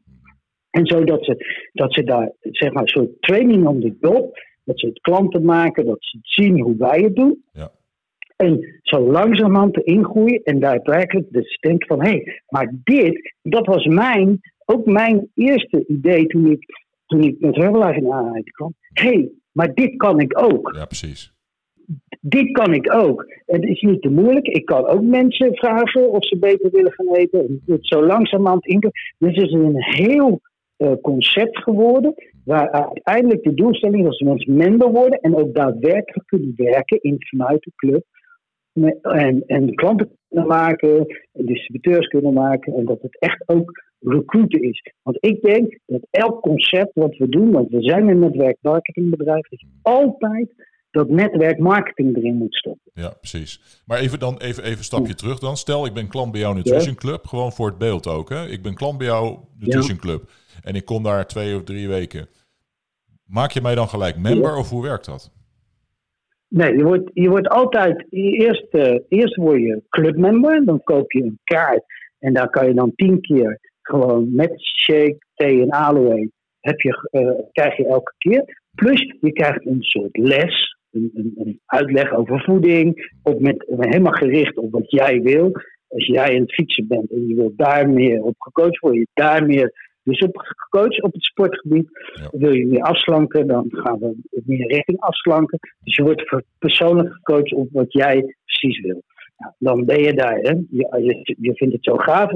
[0.69, 4.79] En zodat ze, dat ze daar, zeg maar, een soort training on the job, dat
[4.79, 7.43] ze het klanten maken, dat ze het zien hoe wij het doen.
[7.51, 7.71] Ja.
[8.35, 13.65] En zo langzamerhand te ingroeien en daadwerkelijk dus denken van, hé, hey, maar dit, dat
[13.65, 16.65] was mijn, ook mijn eerste idee toen ik,
[17.05, 18.73] toen ik met Herbalife in aanraking kwam.
[18.93, 20.73] Hé, hey, maar dit kan ik ook.
[20.75, 21.33] Ja, precies.
[22.19, 23.25] Dit kan ik ook.
[23.45, 24.47] Het is niet te moeilijk.
[24.47, 27.61] Ik kan ook mensen vragen of ze beter willen gaan eten.
[27.65, 28.79] Het zo langzamerhand in.
[28.79, 30.41] Dus het is een heel
[30.77, 32.13] uh, concept geworden.
[32.45, 35.19] Waar uiteindelijk de doelstelling is dat ze mensen member worden.
[35.19, 38.03] En ook daadwerkelijk kunnen werken in, vanuit de club.
[39.01, 41.05] En, en klanten kunnen maken.
[41.31, 42.73] En distributeurs kunnen maken.
[42.73, 43.71] En dat het echt ook
[44.03, 44.93] recruiten is.
[45.01, 47.51] Want ik denk dat elk concept wat we doen.
[47.51, 49.47] Want we zijn een netwerkmarketingbedrijf.
[49.49, 50.53] Dat je altijd
[50.93, 52.91] dat netwerk marketing erin moet stoppen.
[52.93, 53.81] Ja, precies.
[53.85, 55.57] Maar even dan even, even een stapje terug dan.
[55.57, 57.25] Stel, ik ben klant bij jouw Nutrition Club.
[57.25, 58.29] Gewoon voor het beeld ook.
[58.29, 58.47] Hè?
[58.47, 60.23] Ik ben klant bij jouw Nutrition Club.
[60.63, 62.27] En ik kom daar twee of drie weken.
[63.25, 64.57] Maak je mij dan gelijk member ja.
[64.57, 65.31] of hoe werkt dat?
[66.47, 68.05] Nee, je wordt, je wordt altijd...
[68.09, 70.65] Eerst, uh, eerst word je clubmember.
[70.65, 71.83] Dan koop je een kaart.
[72.19, 76.29] En daar kan je dan tien keer gewoon met shake, thee en aloe...
[76.59, 78.61] Heb je, uh, krijg je elke keer.
[78.75, 84.11] Plus je krijgt een soort les een, een, een, uitleg over voeding, op met, helemaal
[84.11, 85.51] gericht op wat jij wil.
[85.87, 89.07] Als jij aan het fietsen bent en je wilt daar meer op gecoacht worden, je
[89.13, 91.89] daar meer dus op gecoacht op het sportgebied.
[92.13, 92.29] Ja.
[92.31, 94.15] Wil je meer afslanken, dan gaan we
[94.45, 95.59] meer richting afslanken.
[95.83, 99.01] Dus je wordt persoonlijk gecoacht op wat jij precies wil.
[99.37, 100.37] Nou, dan ben je daar.
[100.37, 100.51] Hè?
[100.69, 102.31] Je, je, je vindt het zo gaaf.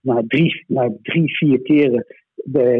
[0.00, 2.06] Na drie, na drie vier keren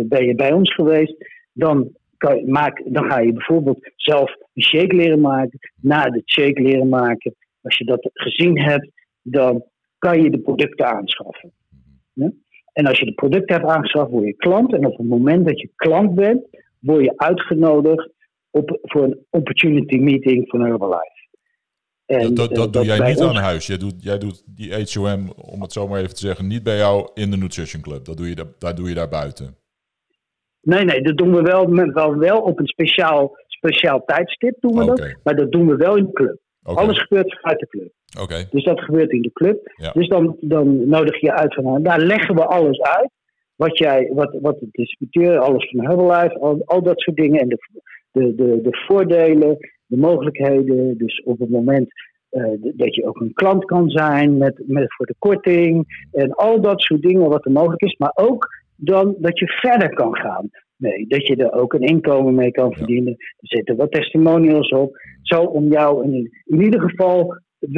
[0.09, 1.14] ben je bij ons geweest.
[1.52, 5.59] Dan kan je, maak, dan ga je bijvoorbeeld zelf een shake leren maken.
[5.81, 8.90] Na de shake leren maken, als je dat gezien hebt,
[9.22, 9.64] dan
[9.98, 11.52] kan je de producten aanschaffen.
[12.72, 14.72] En als je de producten hebt aangeschaft, word je klant.
[14.72, 16.46] En op het moment dat je klant bent,
[16.78, 18.11] word je uitgenodigd
[18.50, 21.27] op, voor een opportunity meeting van Herbalife.
[22.08, 23.36] En, dat, dat, dat doe jij niet ons...
[23.36, 23.66] aan huis.
[23.66, 26.76] Jij doet, jij doet die HOM, om het zo maar even te zeggen, niet bij
[26.76, 28.04] jou in de Nutrition Club.
[28.04, 29.56] Dat doe je daar, daar, doe je daar buiten.
[30.60, 34.82] Nee, nee, dat doen we wel, wel, wel op een speciaal, speciaal tijdstip doen we
[34.82, 34.94] okay.
[34.96, 35.16] dat.
[35.24, 36.38] Maar dat doen we wel in de club.
[36.62, 36.84] Okay.
[36.84, 37.92] Alles gebeurt vanuit de club.
[38.20, 38.46] Okay.
[38.50, 39.72] Dus dat gebeurt in de club.
[39.76, 39.92] Ja.
[39.92, 43.10] Dus dan, dan nodig je uit van nou, daar leggen we alles uit.
[43.56, 47.40] Wat, jij, wat, wat de distributeur, alles van Herbalife, al, al dat soort dingen.
[47.40, 47.58] En de,
[48.10, 49.56] de, de, de voordelen,
[49.88, 50.98] de mogelijkheden.
[50.98, 51.92] Dus op het moment
[52.31, 56.05] uh, dat je ook een klant kan zijn met, met, voor de korting.
[56.12, 57.96] En al dat soort dingen wat er mogelijk is.
[57.96, 58.46] Maar ook
[58.77, 60.51] dan dat je verder kan gaan.
[60.77, 63.12] Nee, dat je er ook een inkomen mee kan verdienen.
[63.12, 64.96] Er zitten wat testimonials op.
[65.22, 67.37] Zo om jou in, in ieder geval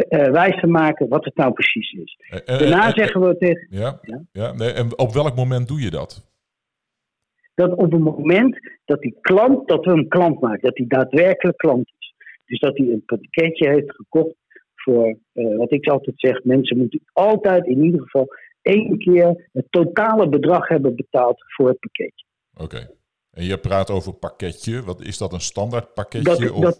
[0.08, 2.16] wijs te maken wat het nou precies is.
[2.44, 3.66] Daarna zeggen we tegen.
[3.70, 4.22] Ja, ja?
[4.32, 6.28] ja nee, en op welk moment doe je dat?
[7.54, 11.56] Dat op het moment dat die klant, dat we een klant maken, dat hij daadwerkelijk
[11.56, 11.90] klant.
[12.50, 14.34] Dus dat hij een pakketje heeft gekocht
[14.74, 18.28] voor, wat ik altijd zeg, mensen moeten altijd in ieder geval
[18.62, 22.24] één keer het totale bedrag hebben betaald voor het pakketje.
[22.56, 22.90] Oké.
[23.30, 24.82] En je praat over pakketje.
[24.82, 26.46] Wat is dat een standaard pakketje?
[26.46, 26.62] Dat, of?
[26.62, 26.78] Dat,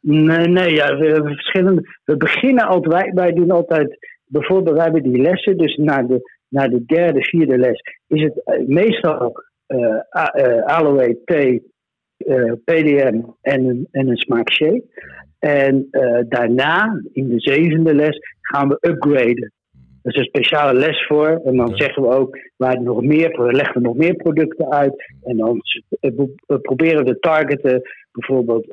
[0.00, 1.98] nee, nee ja, we, hebben verschillende.
[2.04, 6.36] We beginnen altijd, wij, wij doen altijd, bijvoorbeeld, wij hebben die lessen, dus na de,
[6.48, 11.72] na de derde, vierde les, is het uh, meestal uh, uh, aloe, thee,
[12.64, 14.84] PDM en een, en een smaakshake.
[15.38, 15.88] En
[16.28, 19.52] daarna, in de zevende les, gaan we upgraden.
[20.02, 21.40] Er is een speciale les voor.
[21.44, 25.14] En dan zeggen we ook, waar nog meer, we leggen nog meer producten uit.
[25.22, 25.60] En dan
[26.46, 27.82] we proberen we te targeten.
[28.12, 28.66] Bijvoorbeeld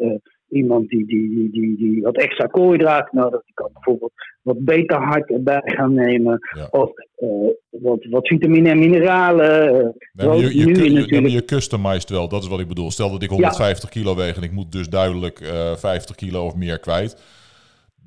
[0.56, 5.00] iemand die, die, die, die, die wat extra koolhydraten nodig Die kan bijvoorbeeld wat beta
[5.00, 6.40] hart erbij gaan nemen.
[6.70, 9.96] Of uh, wat, wat vitamine en mineralen.
[10.14, 12.92] Nee, je, je, customized wel, dat is wat ik bedoel.
[12.92, 15.38] Stel dat ik 150 kilo weeg en ik moet dus duidelijk
[15.76, 17.44] 50 kilo of meer kwijt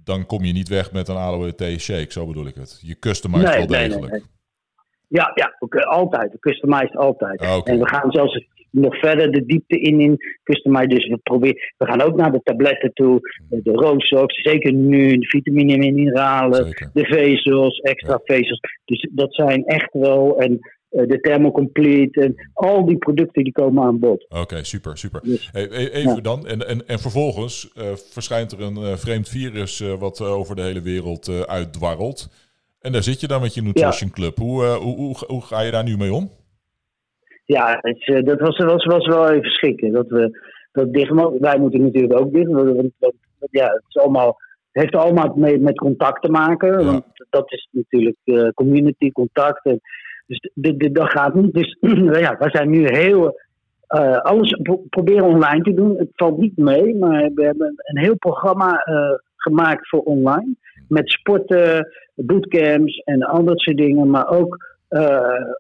[0.09, 2.13] dan kom je niet weg met een aloe thee shake.
[2.13, 2.81] Zo bedoel ik het.
[2.83, 4.25] Je customized wel degelijk.
[5.09, 6.33] Ja, ja, altijd.
[6.33, 7.41] We customized altijd.
[7.41, 10.87] Ah, en we gaan zelfs nog verder de diepte in in customize.
[10.87, 15.27] Dus we proberen, we gaan ook naar de tabletten toe, de rooszoks, zeker nu, de
[15.27, 18.61] vitamine en mineralen, de vezels, extra vezels.
[18.85, 23.85] Dus dat zijn echt wel, en eh, de Thermocomplete en al die producten die komen
[23.85, 24.27] aan bod.
[24.29, 25.21] Oké, super, super.
[25.23, 25.51] Dus,
[25.93, 30.57] even dan, en, en, en vervolgens uh, verschijnt er een uh, vreemd virus wat over
[30.57, 32.29] de hele wereld uitdwarrelt.
[32.81, 34.37] En daar zit je dan met je Nutrition Club.
[34.37, 36.31] Hoe, hoe, hoe, hoe, ga je daar nu mee om?
[37.57, 39.93] Ja, het, dat was, was, was wel even schrikken.
[39.93, 40.39] Dat we
[40.73, 42.53] dat dicht Wij moeten natuurlijk ook dicht.
[42.53, 42.91] Want,
[43.51, 44.37] ja, het, is allemaal,
[44.71, 46.85] het heeft allemaal mee, met contact te maken.
[46.85, 49.65] Want dat is natuurlijk community contact.
[49.65, 49.81] En,
[50.55, 51.55] dus dat gaat niet.
[51.55, 51.77] Dus
[52.25, 53.47] ja, we zijn nu heel.
[53.89, 55.99] Uh, alles proberen online te doen.
[55.99, 60.55] Het valt niet mee, maar we hebben een heel programma uh, gemaakt voor online.
[60.89, 64.11] Met sporten, bootcamps en al dat soort dingen.
[64.11, 64.77] Maar ook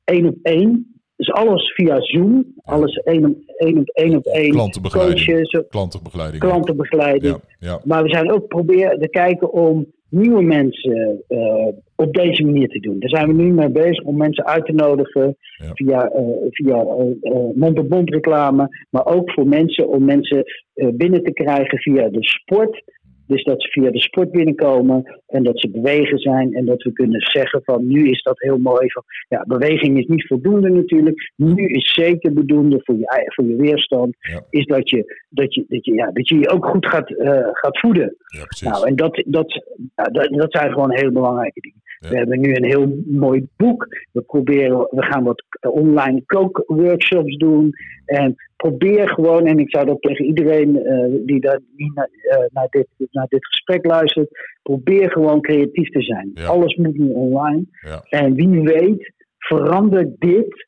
[0.04, 0.97] één op één.
[1.18, 2.54] Dus alles via Zoom.
[2.64, 4.16] Alles één op één op één.
[4.16, 4.50] Op één.
[4.50, 5.26] Klantenbegeleiding.
[5.26, 6.42] Coaches, klantenbegeleiding.
[6.42, 7.38] Klantenbegeleiding.
[7.58, 7.80] Ja, ja.
[7.84, 12.80] Maar we zijn ook proberen te kijken om nieuwe mensen uh, op deze manier te
[12.80, 12.98] doen.
[12.98, 15.36] Daar zijn we nu mee bezig om mensen uit te nodigen
[15.74, 21.78] via, uh, via uh, mond-op-mond reclame, maar ook voor mensen om mensen binnen te krijgen
[21.78, 22.82] via de sport
[23.28, 26.92] dus dat ze via de sport binnenkomen en dat ze bewegen zijn en dat we
[26.92, 28.90] kunnen zeggen van nu is dat heel mooi.
[28.90, 31.32] Van, ja, beweging is niet voldoende natuurlijk.
[31.36, 34.16] Nu is zeker bedoelde voor je, voor je weerstand,
[34.50, 37.48] is dat je, dat, je, dat, je, ja, dat je je ook goed gaat, uh,
[37.52, 38.16] gaat voeden.
[38.26, 39.64] Ja, nou, en dat, dat,
[39.94, 41.77] dat, dat zijn gewoon heel belangrijke dingen.
[41.98, 43.86] We hebben nu een heel mooi boek.
[44.12, 47.72] We proberen, we gaan wat online kookworkshops doen.
[48.04, 52.44] En probeer gewoon, en ik zou dat tegen iedereen uh, die daar niet naar, uh,
[52.52, 54.28] naar, dit, naar dit gesprek luistert,
[54.62, 56.32] probeer gewoon creatief te zijn.
[56.46, 57.64] Alles moet nu online.
[57.80, 58.02] Ja.
[58.08, 60.66] En wie weet verandert dit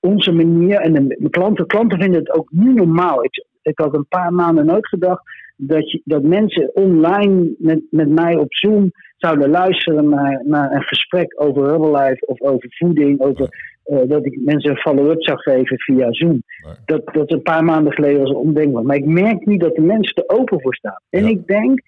[0.00, 0.80] onze manier.
[0.80, 3.24] En de klanten, klanten vinden het ook nu normaal.
[3.24, 5.22] Ik, ik had een paar maanden nooit gedacht
[5.56, 10.82] dat, je, dat mensen online met, met mij op Zoom zouden luisteren naar, naar een
[10.82, 15.78] gesprek over Herbalife of over voeding, over uh, dat ik mensen een follow-up zou geven
[15.78, 16.42] via Zoom.
[16.84, 18.82] Dat, dat een paar maanden geleden was ondenkbaar.
[18.82, 21.00] Maar ik merk nu dat de mensen er open voor staan.
[21.10, 21.80] En ik denk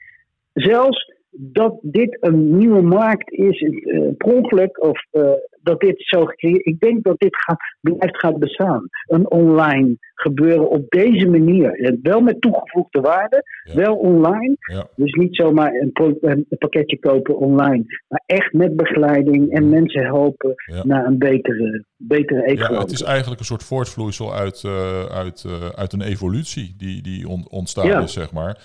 [0.52, 5.30] zelfs dat dit een nieuwe markt is, uh, per ongeluk, of uh,
[5.68, 8.88] dat dit zo gecreëerd Ik denk dat dit gaat, blijft gaat bestaan.
[9.06, 11.98] Een online gebeuren op deze manier.
[12.02, 13.42] Wel met toegevoegde waarde,
[13.74, 14.56] wel online.
[14.96, 20.54] Dus niet zomaar een, een, pakketje kopen online, maar echt met begeleiding en mensen helpen
[20.82, 22.74] naar een betere, betere eetgewoonte.
[22.74, 27.28] Ja, het is eigenlijk een soort voortvloeisel uit, uh, uit, uit een evolutie die, die
[27.48, 28.58] ontstaan is, zeg maar.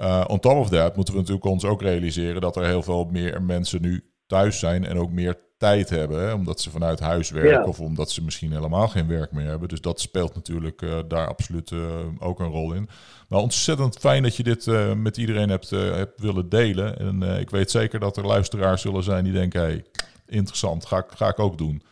[0.00, 3.08] Uh, on top of that moeten we natuurlijk ons ook realiseren dat er heel veel
[3.12, 7.30] meer mensen nu thuis zijn en ook meer tijd hebben, hè, omdat ze vanuit huis
[7.30, 9.68] werken of omdat ze misschien helemaal geen werk meer hebben.
[9.68, 11.82] Dus dat speelt natuurlijk uh, daar absoluut uh,
[12.18, 12.88] ook een rol in.
[13.28, 16.98] Maar ontzettend fijn dat je dit uh, met iedereen hebt, hebt willen delen.
[16.98, 19.84] En ik weet zeker dat er luisteraars zullen zijn die denken, hey,
[20.26, 21.82] interessant, ga, ga ik ook doen.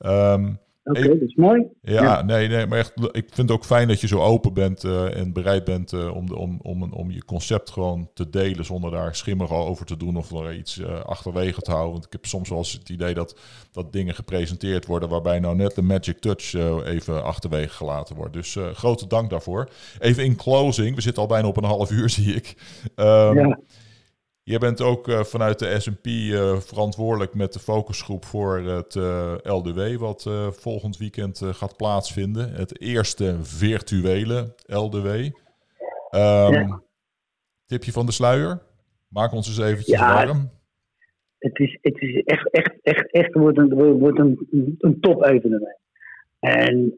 [0.00, 1.66] Um, Oké, dat is mooi.
[1.82, 4.84] Ja, Nee, nee, maar echt, ik vind het ook fijn dat je zo open bent
[4.84, 8.64] uh, en bereid bent uh, om, de, om, om, om je concept gewoon te delen
[8.64, 11.92] zonder daar schimmig over te doen of er iets uh, achterwege te houden.
[11.92, 13.38] Want ik heb soms wel eens het idee dat,
[13.72, 18.32] dat dingen gepresenteerd worden waarbij nou net de magic touch even achterwege gelaten wordt.
[18.32, 19.68] Dus grote dank daarvoor.
[19.98, 22.54] Even in closing, we zitten al bijna op een half uur zie ik.
[22.96, 23.58] Um, ja.
[24.44, 29.34] Je bent ook uh, vanuit de S&P uh, verantwoordelijk met de focusgroep voor het uh,
[29.42, 32.52] LDW, wat volgend weekend gaat plaatsvinden.
[32.52, 35.06] Het eerste virtuele LDW.
[35.06, 35.32] Um,
[36.10, 36.82] ja.
[37.66, 38.62] Tipje van de sluier?
[39.08, 40.50] Maak ons eens eventjes ja, warm.
[41.38, 44.46] Het is, het is echt, echt, echt, echt wordt een, wordt een,
[44.78, 45.78] een top evenement.
[46.40, 46.96] En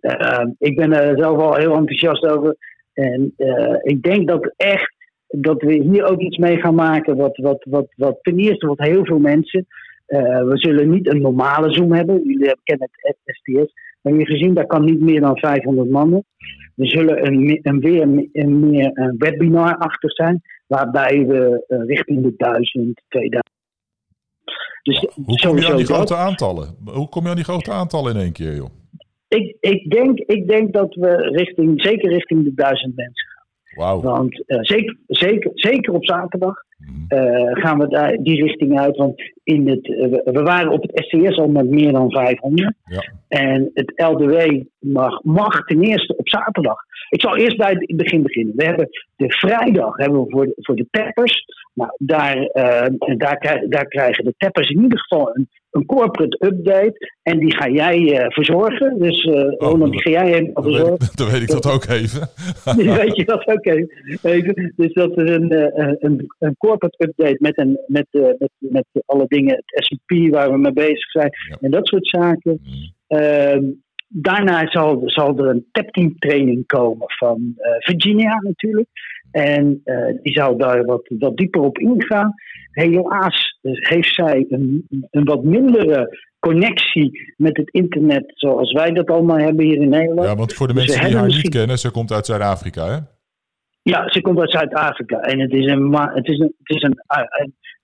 [0.58, 2.56] ik ben er zelf al heel enthousiast over.
[2.92, 3.34] En
[3.82, 4.94] ik denk dat echt
[5.36, 7.16] dat we hier ook iets mee gaan maken.
[7.16, 9.66] Wat, wat, wat, wat ten eerste wat heel veel mensen.
[10.06, 12.22] Uh, we zullen niet een normale Zoom hebben.
[12.24, 13.72] Jullie kennen het STS.
[14.00, 16.24] Maar je gezien, daar kan niet meer dan 500 mannen.
[16.74, 20.42] We zullen een, een weer een, meer een webinar achter zijn.
[20.66, 23.52] Waarbij we uh, richting de 1000, 2000.
[24.82, 26.76] Dus Hoe kom je aan die grote aantallen?
[26.84, 28.70] Hoe kom je aan die grote aantallen in één keer, joh?
[29.28, 33.33] Ik, ik, denk, ik denk dat we richting, zeker richting de 1000 mensen
[33.74, 34.02] Wow.
[34.02, 36.54] Want uh, zeker, zeker, zeker op zaterdag
[37.08, 38.96] uh, gaan we daar die richting uit.
[38.96, 42.74] Want in het, uh, we waren op het SCS al met meer dan 500.
[42.84, 43.12] Ja.
[43.28, 46.76] En het LDW mag, mag ten eerste op zaterdag.
[47.08, 48.56] Ik zal eerst bij het begin beginnen.
[48.56, 51.44] We hebben de vrijdag hebben we voor de, voor de tappers.
[51.74, 52.36] Nou, daar,
[53.16, 57.12] daar, daar krijgen de tappers in ieder geval een een corporate update.
[57.22, 58.98] En die ga jij uh, verzorgen.
[58.98, 60.96] Dus uh, oh, Ronald, die ga jij helemaal verzorgen.
[60.98, 62.28] Weet, dan weet ik dat ook even.
[63.02, 64.72] weet je dat ook even.
[64.76, 69.24] Dus dat is een, uh, een, een corporate update met, een, met, met, met alle
[69.28, 71.30] dingen, het S&P waar we mee bezig zijn.
[71.48, 71.56] Ja.
[71.60, 72.60] En dat soort zaken.
[72.62, 73.82] Mm.
[74.16, 78.88] Daarna zal, zal er een tapteam training komen van Virginia natuurlijk.
[79.30, 79.82] En
[80.22, 82.34] die zal daar wat, wat dieper op ingaan.
[82.70, 89.38] Helaas heeft zij een, een wat mindere connectie met het internet zoals wij dat allemaal
[89.38, 90.28] hebben hier in Nederland.
[90.28, 92.98] Ja, want voor de dus mensen die haar niet kennen, ze komt uit Zuid-Afrika, hè?
[93.82, 95.20] Ja, ze komt uit Zuid-Afrika.
[95.20, 97.02] En het is, een, het is, een, het is een,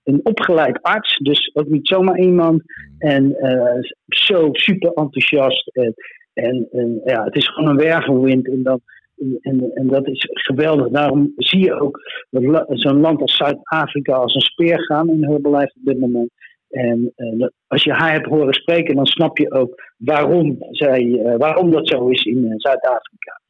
[0.03, 2.63] een opgeleid arts, dus ook niet zomaar iemand.
[2.97, 5.67] En uh, zo super enthousiast.
[5.67, 5.93] En,
[6.43, 8.47] en, en, ja, het is gewoon een wervelwind.
[8.47, 8.81] En dan,
[9.41, 10.89] en, en dat is geweldig.
[10.89, 11.99] Daarom zie je ook
[12.67, 16.29] zo'n land als Zuid-Afrika als een speer gaan in Herbalife op dit moment.
[16.69, 21.35] En uh, als je haar hebt horen spreken, dan snap je ook waarom, zij, uh,
[21.37, 23.40] waarom dat zo is in uh, Zuid-Afrika.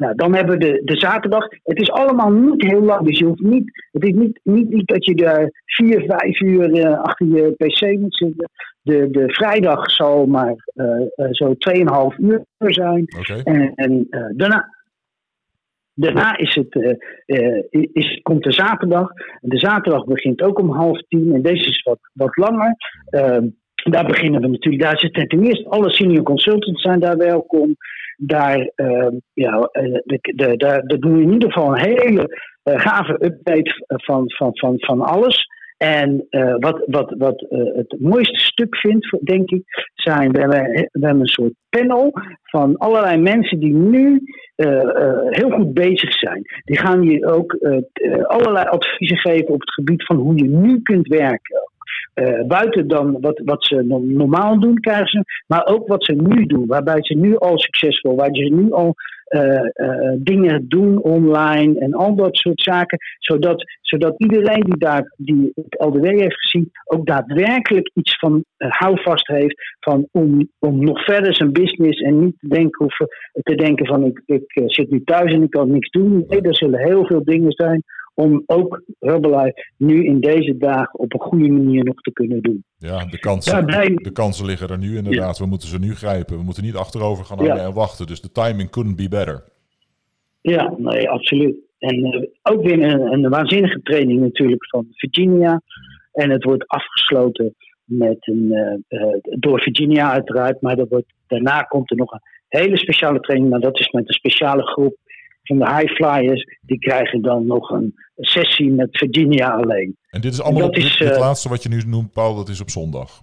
[0.00, 1.48] Nou, dan hebben we de, de zaterdag.
[1.62, 3.88] Het is allemaal niet heel lang, dus je hoeft niet.
[3.90, 8.16] Het is niet, niet, niet dat je daar vier, vijf uur achter je pc moet
[8.16, 8.50] zitten.
[8.82, 10.54] De, de vrijdag zal maar
[11.30, 11.54] zo
[12.12, 13.04] 2,5 uur zijn.
[13.18, 13.40] Okay.
[13.40, 14.68] En, en daarna,
[16.00, 19.08] Daarna is het, uh, is, komt de zaterdag.
[19.40, 21.34] De zaterdag begint ook om half tien.
[21.34, 22.74] En deze is wat, wat langer.
[23.10, 24.82] Ehm, daar beginnen we natuurlijk.
[24.82, 27.76] Daar zitten ten eerste alle senior consultants zijn daar welkom.
[28.22, 29.58] Daar, uh, ja,
[30.04, 30.56] de, de,
[30.86, 35.46] de, doen we in ieder geval een hele gave update van, van, van, van alles.
[35.76, 39.62] En uh, wat, wat, wat het mooiste stuk vindt, denk ik,
[39.94, 44.20] zijn we hebben, we hebben een soort panel van allerlei mensen die nu
[45.30, 46.42] heel goed bezig zijn.
[46.64, 47.58] Die gaan je ook
[48.22, 51.69] allerlei adviezen geven op het gebied van hoe je nu kunt werken.
[52.46, 56.66] Buiten dan wat, wat ze normaal doen, krijgen ze, maar ook wat ze nu doen,
[56.66, 58.94] waarbij ze nu al succesvol, waar ze nu al
[59.30, 59.42] uh,
[59.74, 62.98] uh, dingen doen online en al dat soort zaken.
[63.18, 69.26] Zodat, zodat iedereen die, daar, die het LDW heeft gezien ook daadwerkelijk iets van houvast
[69.26, 73.08] heeft van om, om nog verder zijn business en niet te denken, hoeven,
[73.42, 76.24] te denken van ik, ik zit nu thuis en ik kan niks doen.
[76.28, 77.82] Nee, er zullen heel veel dingen zijn
[78.20, 82.64] om ook Herbalife nu in deze dagen op een goede manier nog te kunnen doen.
[82.78, 83.66] Ja, de kansen,
[84.02, 85.38] de kansen liggen er nu inderdaad.
[85.38, 86.36] We moeten ze nu grijpen.
[86.36, 87.56] We moeten niet achterover gaan ja.
[87.56, 88.06] en wachten.
[88.06, 89.44] Dus de timing couldn't be better.
[90.40, 91.56] Ja, nee, absoluut.
[91.78, 95.62] En uh, ook weer een, een, waanzinnige training natuurlijk van Virginia.
[96.12, 97.54] En het wordt afgesloten
[97.84, 100.60] met een, uh, uh, door Virginia uiteraard.
[100.60, 103.50] Maar dat wordt, daarna komt er nog een hele speciale training.
[103.50, 104.96] Maar dat is met een speciale groep
[105.42, 109.96] van de high flyers, die krijgen dan nog een sessie met Virginia alleen.
[110.10, 112.48] En dit is allemaal op, is, het, uh, laatste wat je nu noemt, Paul, dat
[112.48, 113.22] is op zondag?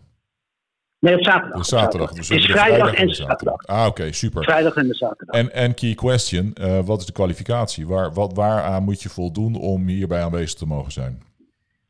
[0.99, 1.57] Nee, op zaterdag.
[1.57, 2.13] Op zaterdag.
[2.13, 3.65] Dus het is vrijdag, en zaterdag.
[3.65, 4.43] Ah, oké, okay, super.
[4.43, 5.35] Vrijdag en de zaterdag.
[5.35, 7.87] En, en key question, uh, wat is de kwalificatie?
[7.87, 11.21] Waar, wat, waaraan moet je voldoen om hierbij aanwezig te mogen zijn?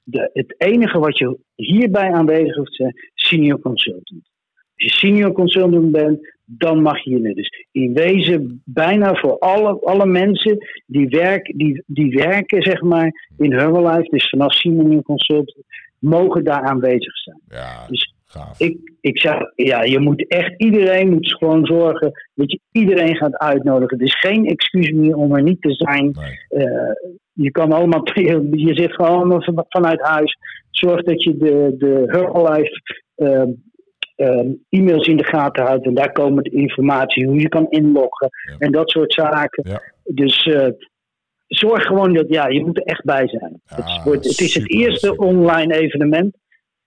[0.03, 4.29] De, het enige wat je hierbij aanwezig hoeft te zijn, senior consultant.
[4.75, 9.79] Als je senior consultant bent, dan mag je hier Dus in wezen bijna voor alle,
[9.79, 15.65] alle mensen die, werk, die, die werken zeg maar, in Herbalife, dus vanaf senior consultant,
[15.99, 17.41] mogen daar aanwezig zijn.
[17.47, 18.59] Ja, dus Gaaf.
[18.59, 23.37] Ik, ik zeg, ja, je moet echt, iedereen moet gewoon zorgen dat je iedereen gaat
[23.37, 23.97] uitnodigen.
[23.97, 26.15] Er is geen excuus meer om er niet te zijn.
[26.49, 26.63] Nee.
[26.65, 26.91] Eh,
[27.33, 28.01] je kan allemaal,
[28.67, 30.37] je zit gewoon van- vanuit huis.
[30.69, 32.81] Zorg dat je de, de Herbalife
[33.15, 33.49] ehm,
[34.17, 35.85] ehm, e-mails in de gaten houdt.
[35.85, 38.55] En daar komen de informatie, hoe je kan inloggen Ja.
[38.57, 39.69] en dat soort zaken.
[39.69, 39.81] Ja.
[40.03, 40.67] Dus eh,
[41.47, 43.61] zorg gewoon dat, ja, je moet er echt bij zijn.
[43.65, 45.25] Ja, het, wordt, het is het eerste super.
[45.25, 46.35] online evenement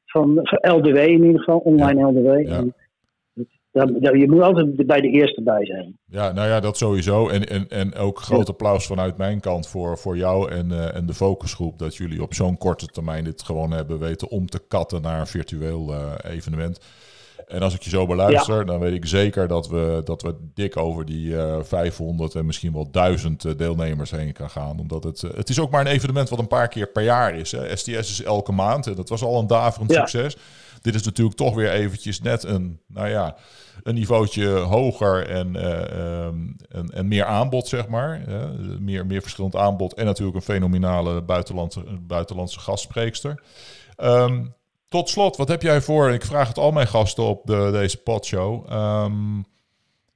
[0.04, 2.48] van, van LDW in ieder geval, online LDW.
[2.48, 2.64] Ja.
[3.72, 5.98] En je moet altijd bij de eerste bij zijn.
[6.04, 7.28] Ja, nou ja, dat sowieso.
[7.28, 11.06] En, en, en ook groot applaus vanuit mijn kant voor, voor jou en, eh, en
[11.06, 11.78] de focusgroep.
[11.78, 15.26] Dat jullie op zo'n korte termijn dit gewoon hebben weten om te katten naar een
[15.26, 16.80] virtueel eh, evenement.
[17.50, 20.76] En als ik je zo beluister, dan weet ik zeker dat we, dat we dik
[20.76, 24.78] over die eh 500 en misschien wel 1000 eh, deelnemers heen kan gaan.
[24.80, 27.34] Omdat het, eh, het is ook maar een evenement wat een paar keer per jaar
[27.34, 27.52] is.
[27.52, 27.76] Hè.
[27.76, 29.98] STS is elke maand en dat was al een daverend Ja.
[30.06, 30.36] succes.
[30.80, 33.36] Dit is natuurlijk toch weer eventjes net een, nou ja,
[33.82, 36.36] een niveautje hoger en, eh, ehm,
[36.68, 38.20] en, en meer aanbod, zeg maar.
[38.80, 43.42] meer, meer verschillend aanbod en natuurlijk een fenomenale buitenlandse, buitenlandse gastspreekster.
[43.96, 44.44] Ehm,
[44.90, 46.10] tot slot, wat heb jij voor?
[46.10, 48.66] Ik vraag het al mijn gasten op de, deze podshow.
[48.68, 49.42] Ehm,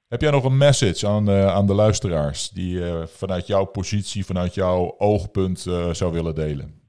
[0.09, 4.25] heb jij nog een message aan, eh, aan de luisteraars die je vanuit jouw positie,
[4.25, 6.83] vanuit jouw oogpunt eh, zou willen delen?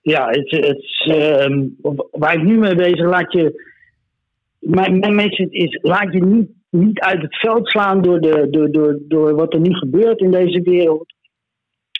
[0.00, 1.66] Ja, het, het, ehm,
[2.10, 3.74] waar ik nu mee bezig laat je.
[4.58, 8.72] Mijn, mijn message is: laat je niet, niet uit het veld slaan door, de, door,
[8.72, 11.14] door, door wat er nu gebeurt in deze wereld.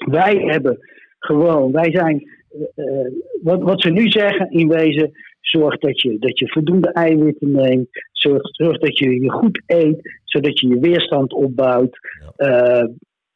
[0.05, 0.79] Wij hebben
[1.19, 2.36] gewoon, wij zijn.
[2.75, 3.11] Eh,
[3.43, 5.11] wat, wat ze nu zeggen in wezen.
[5.41, 7.89] Zorg dat je, dat je voldoende eiwitten neemt.
[8.13, 11.99] Zorg, zorg dat je je goed eet, zodat je je weerstand opbouwt.
[12.37, 12.85] Eh,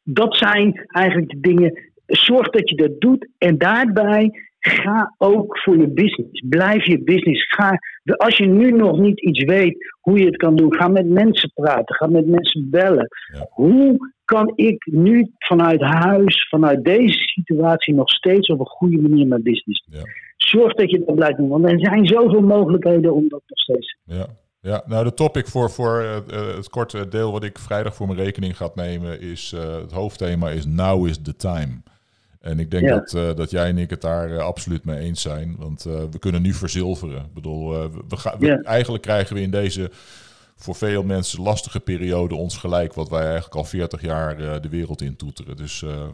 [0.03, 1.79] dat zijn eigenlijk de dingen.
[2.05, 4.31] Zorg dat je dat doet en daarbij
[4.61, 6.43] ga ook voor je business.
[6.49, 7.47] Blijf je business.
[7.47, 7.79] Ga,
[8.17, 11.51] als je nu nog niet iets weet hoe je het kan doen, ga met mensen
[11.53, 11.95] praten.
[11.95, 13.07] Ga met mensen bellen.
[13.33, 13.47] Ja.
[13.49, 19.27] Hoe kan ik nu vanuit huis, vanuit deze situatie, nog steeds op een goede manier
[19.27, 19.99] mijn business doen?
[19.99, 20.05] Ja.
[20.37, 23.97] Zorg dat je dat blijft doen, want er zijn zoveel mogelijkheden om dat nog steeds
[24.05, 24.27] te Ja.
[24.61, 28.07] Ja, nou de topic voor, voor eh, eh, het korte deel wat ik vrijdag voor
[28.07, 31.83] mijn rekening ga nemen is, eh, het hoofdthema is Now is the time.
[32.41, 32.95] En ik denk Ja.
[32.95, 35.55] dat, eh, dat jij en ik het daar eh, absoluut mee eens zijn.
[35.57, 37.17] Want eh, we kunnen nu verzilveren.
[37.25, 37.69] Ik bedoel,
[38.07, 38.61] we, gaan, Ja.
[38.61, 39.91] eigenlijk krijgen we in deze
[40.55, 42.93] voor veel mensen lastige periode ons gelijk...
[42.93, 45.55] wat wij eigenlijk al 40 jaar de wereld in toeteren.
[45.55, 46.07] Dus eh,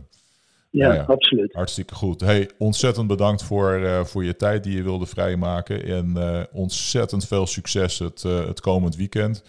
[0.70, 1.54] Ja, absoluut.
[1.54, 2.22] Hartstikke goed.
[2.22, 5.84] Hey, ontzettend bedankt voor, voor je tijd die je wilde vrijmaken.
[5.86, 9.44] En ontzettend veel succes het, het komend weekend.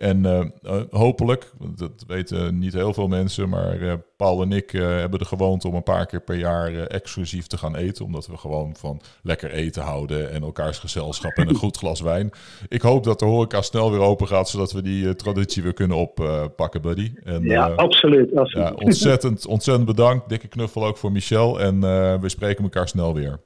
[0.00, 4.70] En eh, eh, hopelijk, dat weten niet heel veel mensen, maar eh, Paul en ik
[4.70, 8.04] hebben de gewoonte om een paar keer per jaar exclusief te gaan eten.
[8.04, 12.30] Omdat we gewoon van lekker eten houden en elkaars gezelschap en een goed glas wijn.
[12.68, 15.96] Ik hoop dat de horeca snel weer open gaat, zodat we die traditie weer kunnen
[15.96, 17.12] oppakken, buddy.
[17.24, 18.36] En, Ja, absoluut.
[18.36, 18.68] absoluut.
[18.68, 20.28] ja, ontzettend, ontzettend bedankt.
[20.28, 21.60] Dikke knuffel ook voor Michel.
[21.60, 21.80] En
[22.20, 23.40] we spreken elkaar snel weer.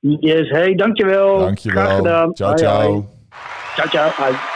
[0.00, 1.34] Yes, hey, dankjewel.
[1.34, 1.96] Graag Dankjewel.
[1.96, 2.32] gedaan.
[2.34, 3.08] Ciao, ciao.
[3.74, 4.55] Ciao, ciao.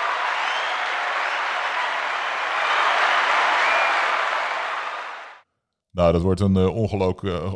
[5.93, 6.75] Nou, dat wordt een eh,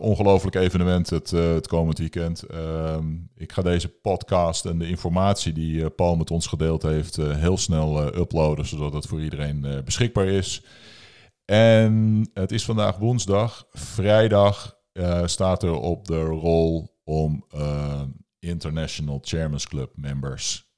[0.00, 2.42] ongelooflijk, evenement het, eh, het komend weekend.
[2.42, 7.56] Ehm, ik ga deze podcast en de informatie die Paul met ons gedeeld heeft heel
[7.56, 10.64] snel uploaden, zodat het voor iedereen beschikbaar is.
[11.44, 13.66] En het is vandaag woensdag.
[13.70, 14.78] Vrijdag
[15.24, 17.44] staat er op de rol om
[18.38, 20.68] International Chairman's Club members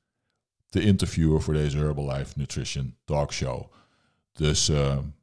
[0.68, 3.72] te interviewen voor deze Herbalife Nutrition Talk Show.
[4.32, 4.70] Dus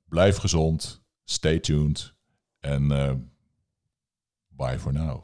[0.09, 2.12] blijf gezond, stay tuned
[2.63, 3.15] en eh,
[4.57, 5.23] bye for now.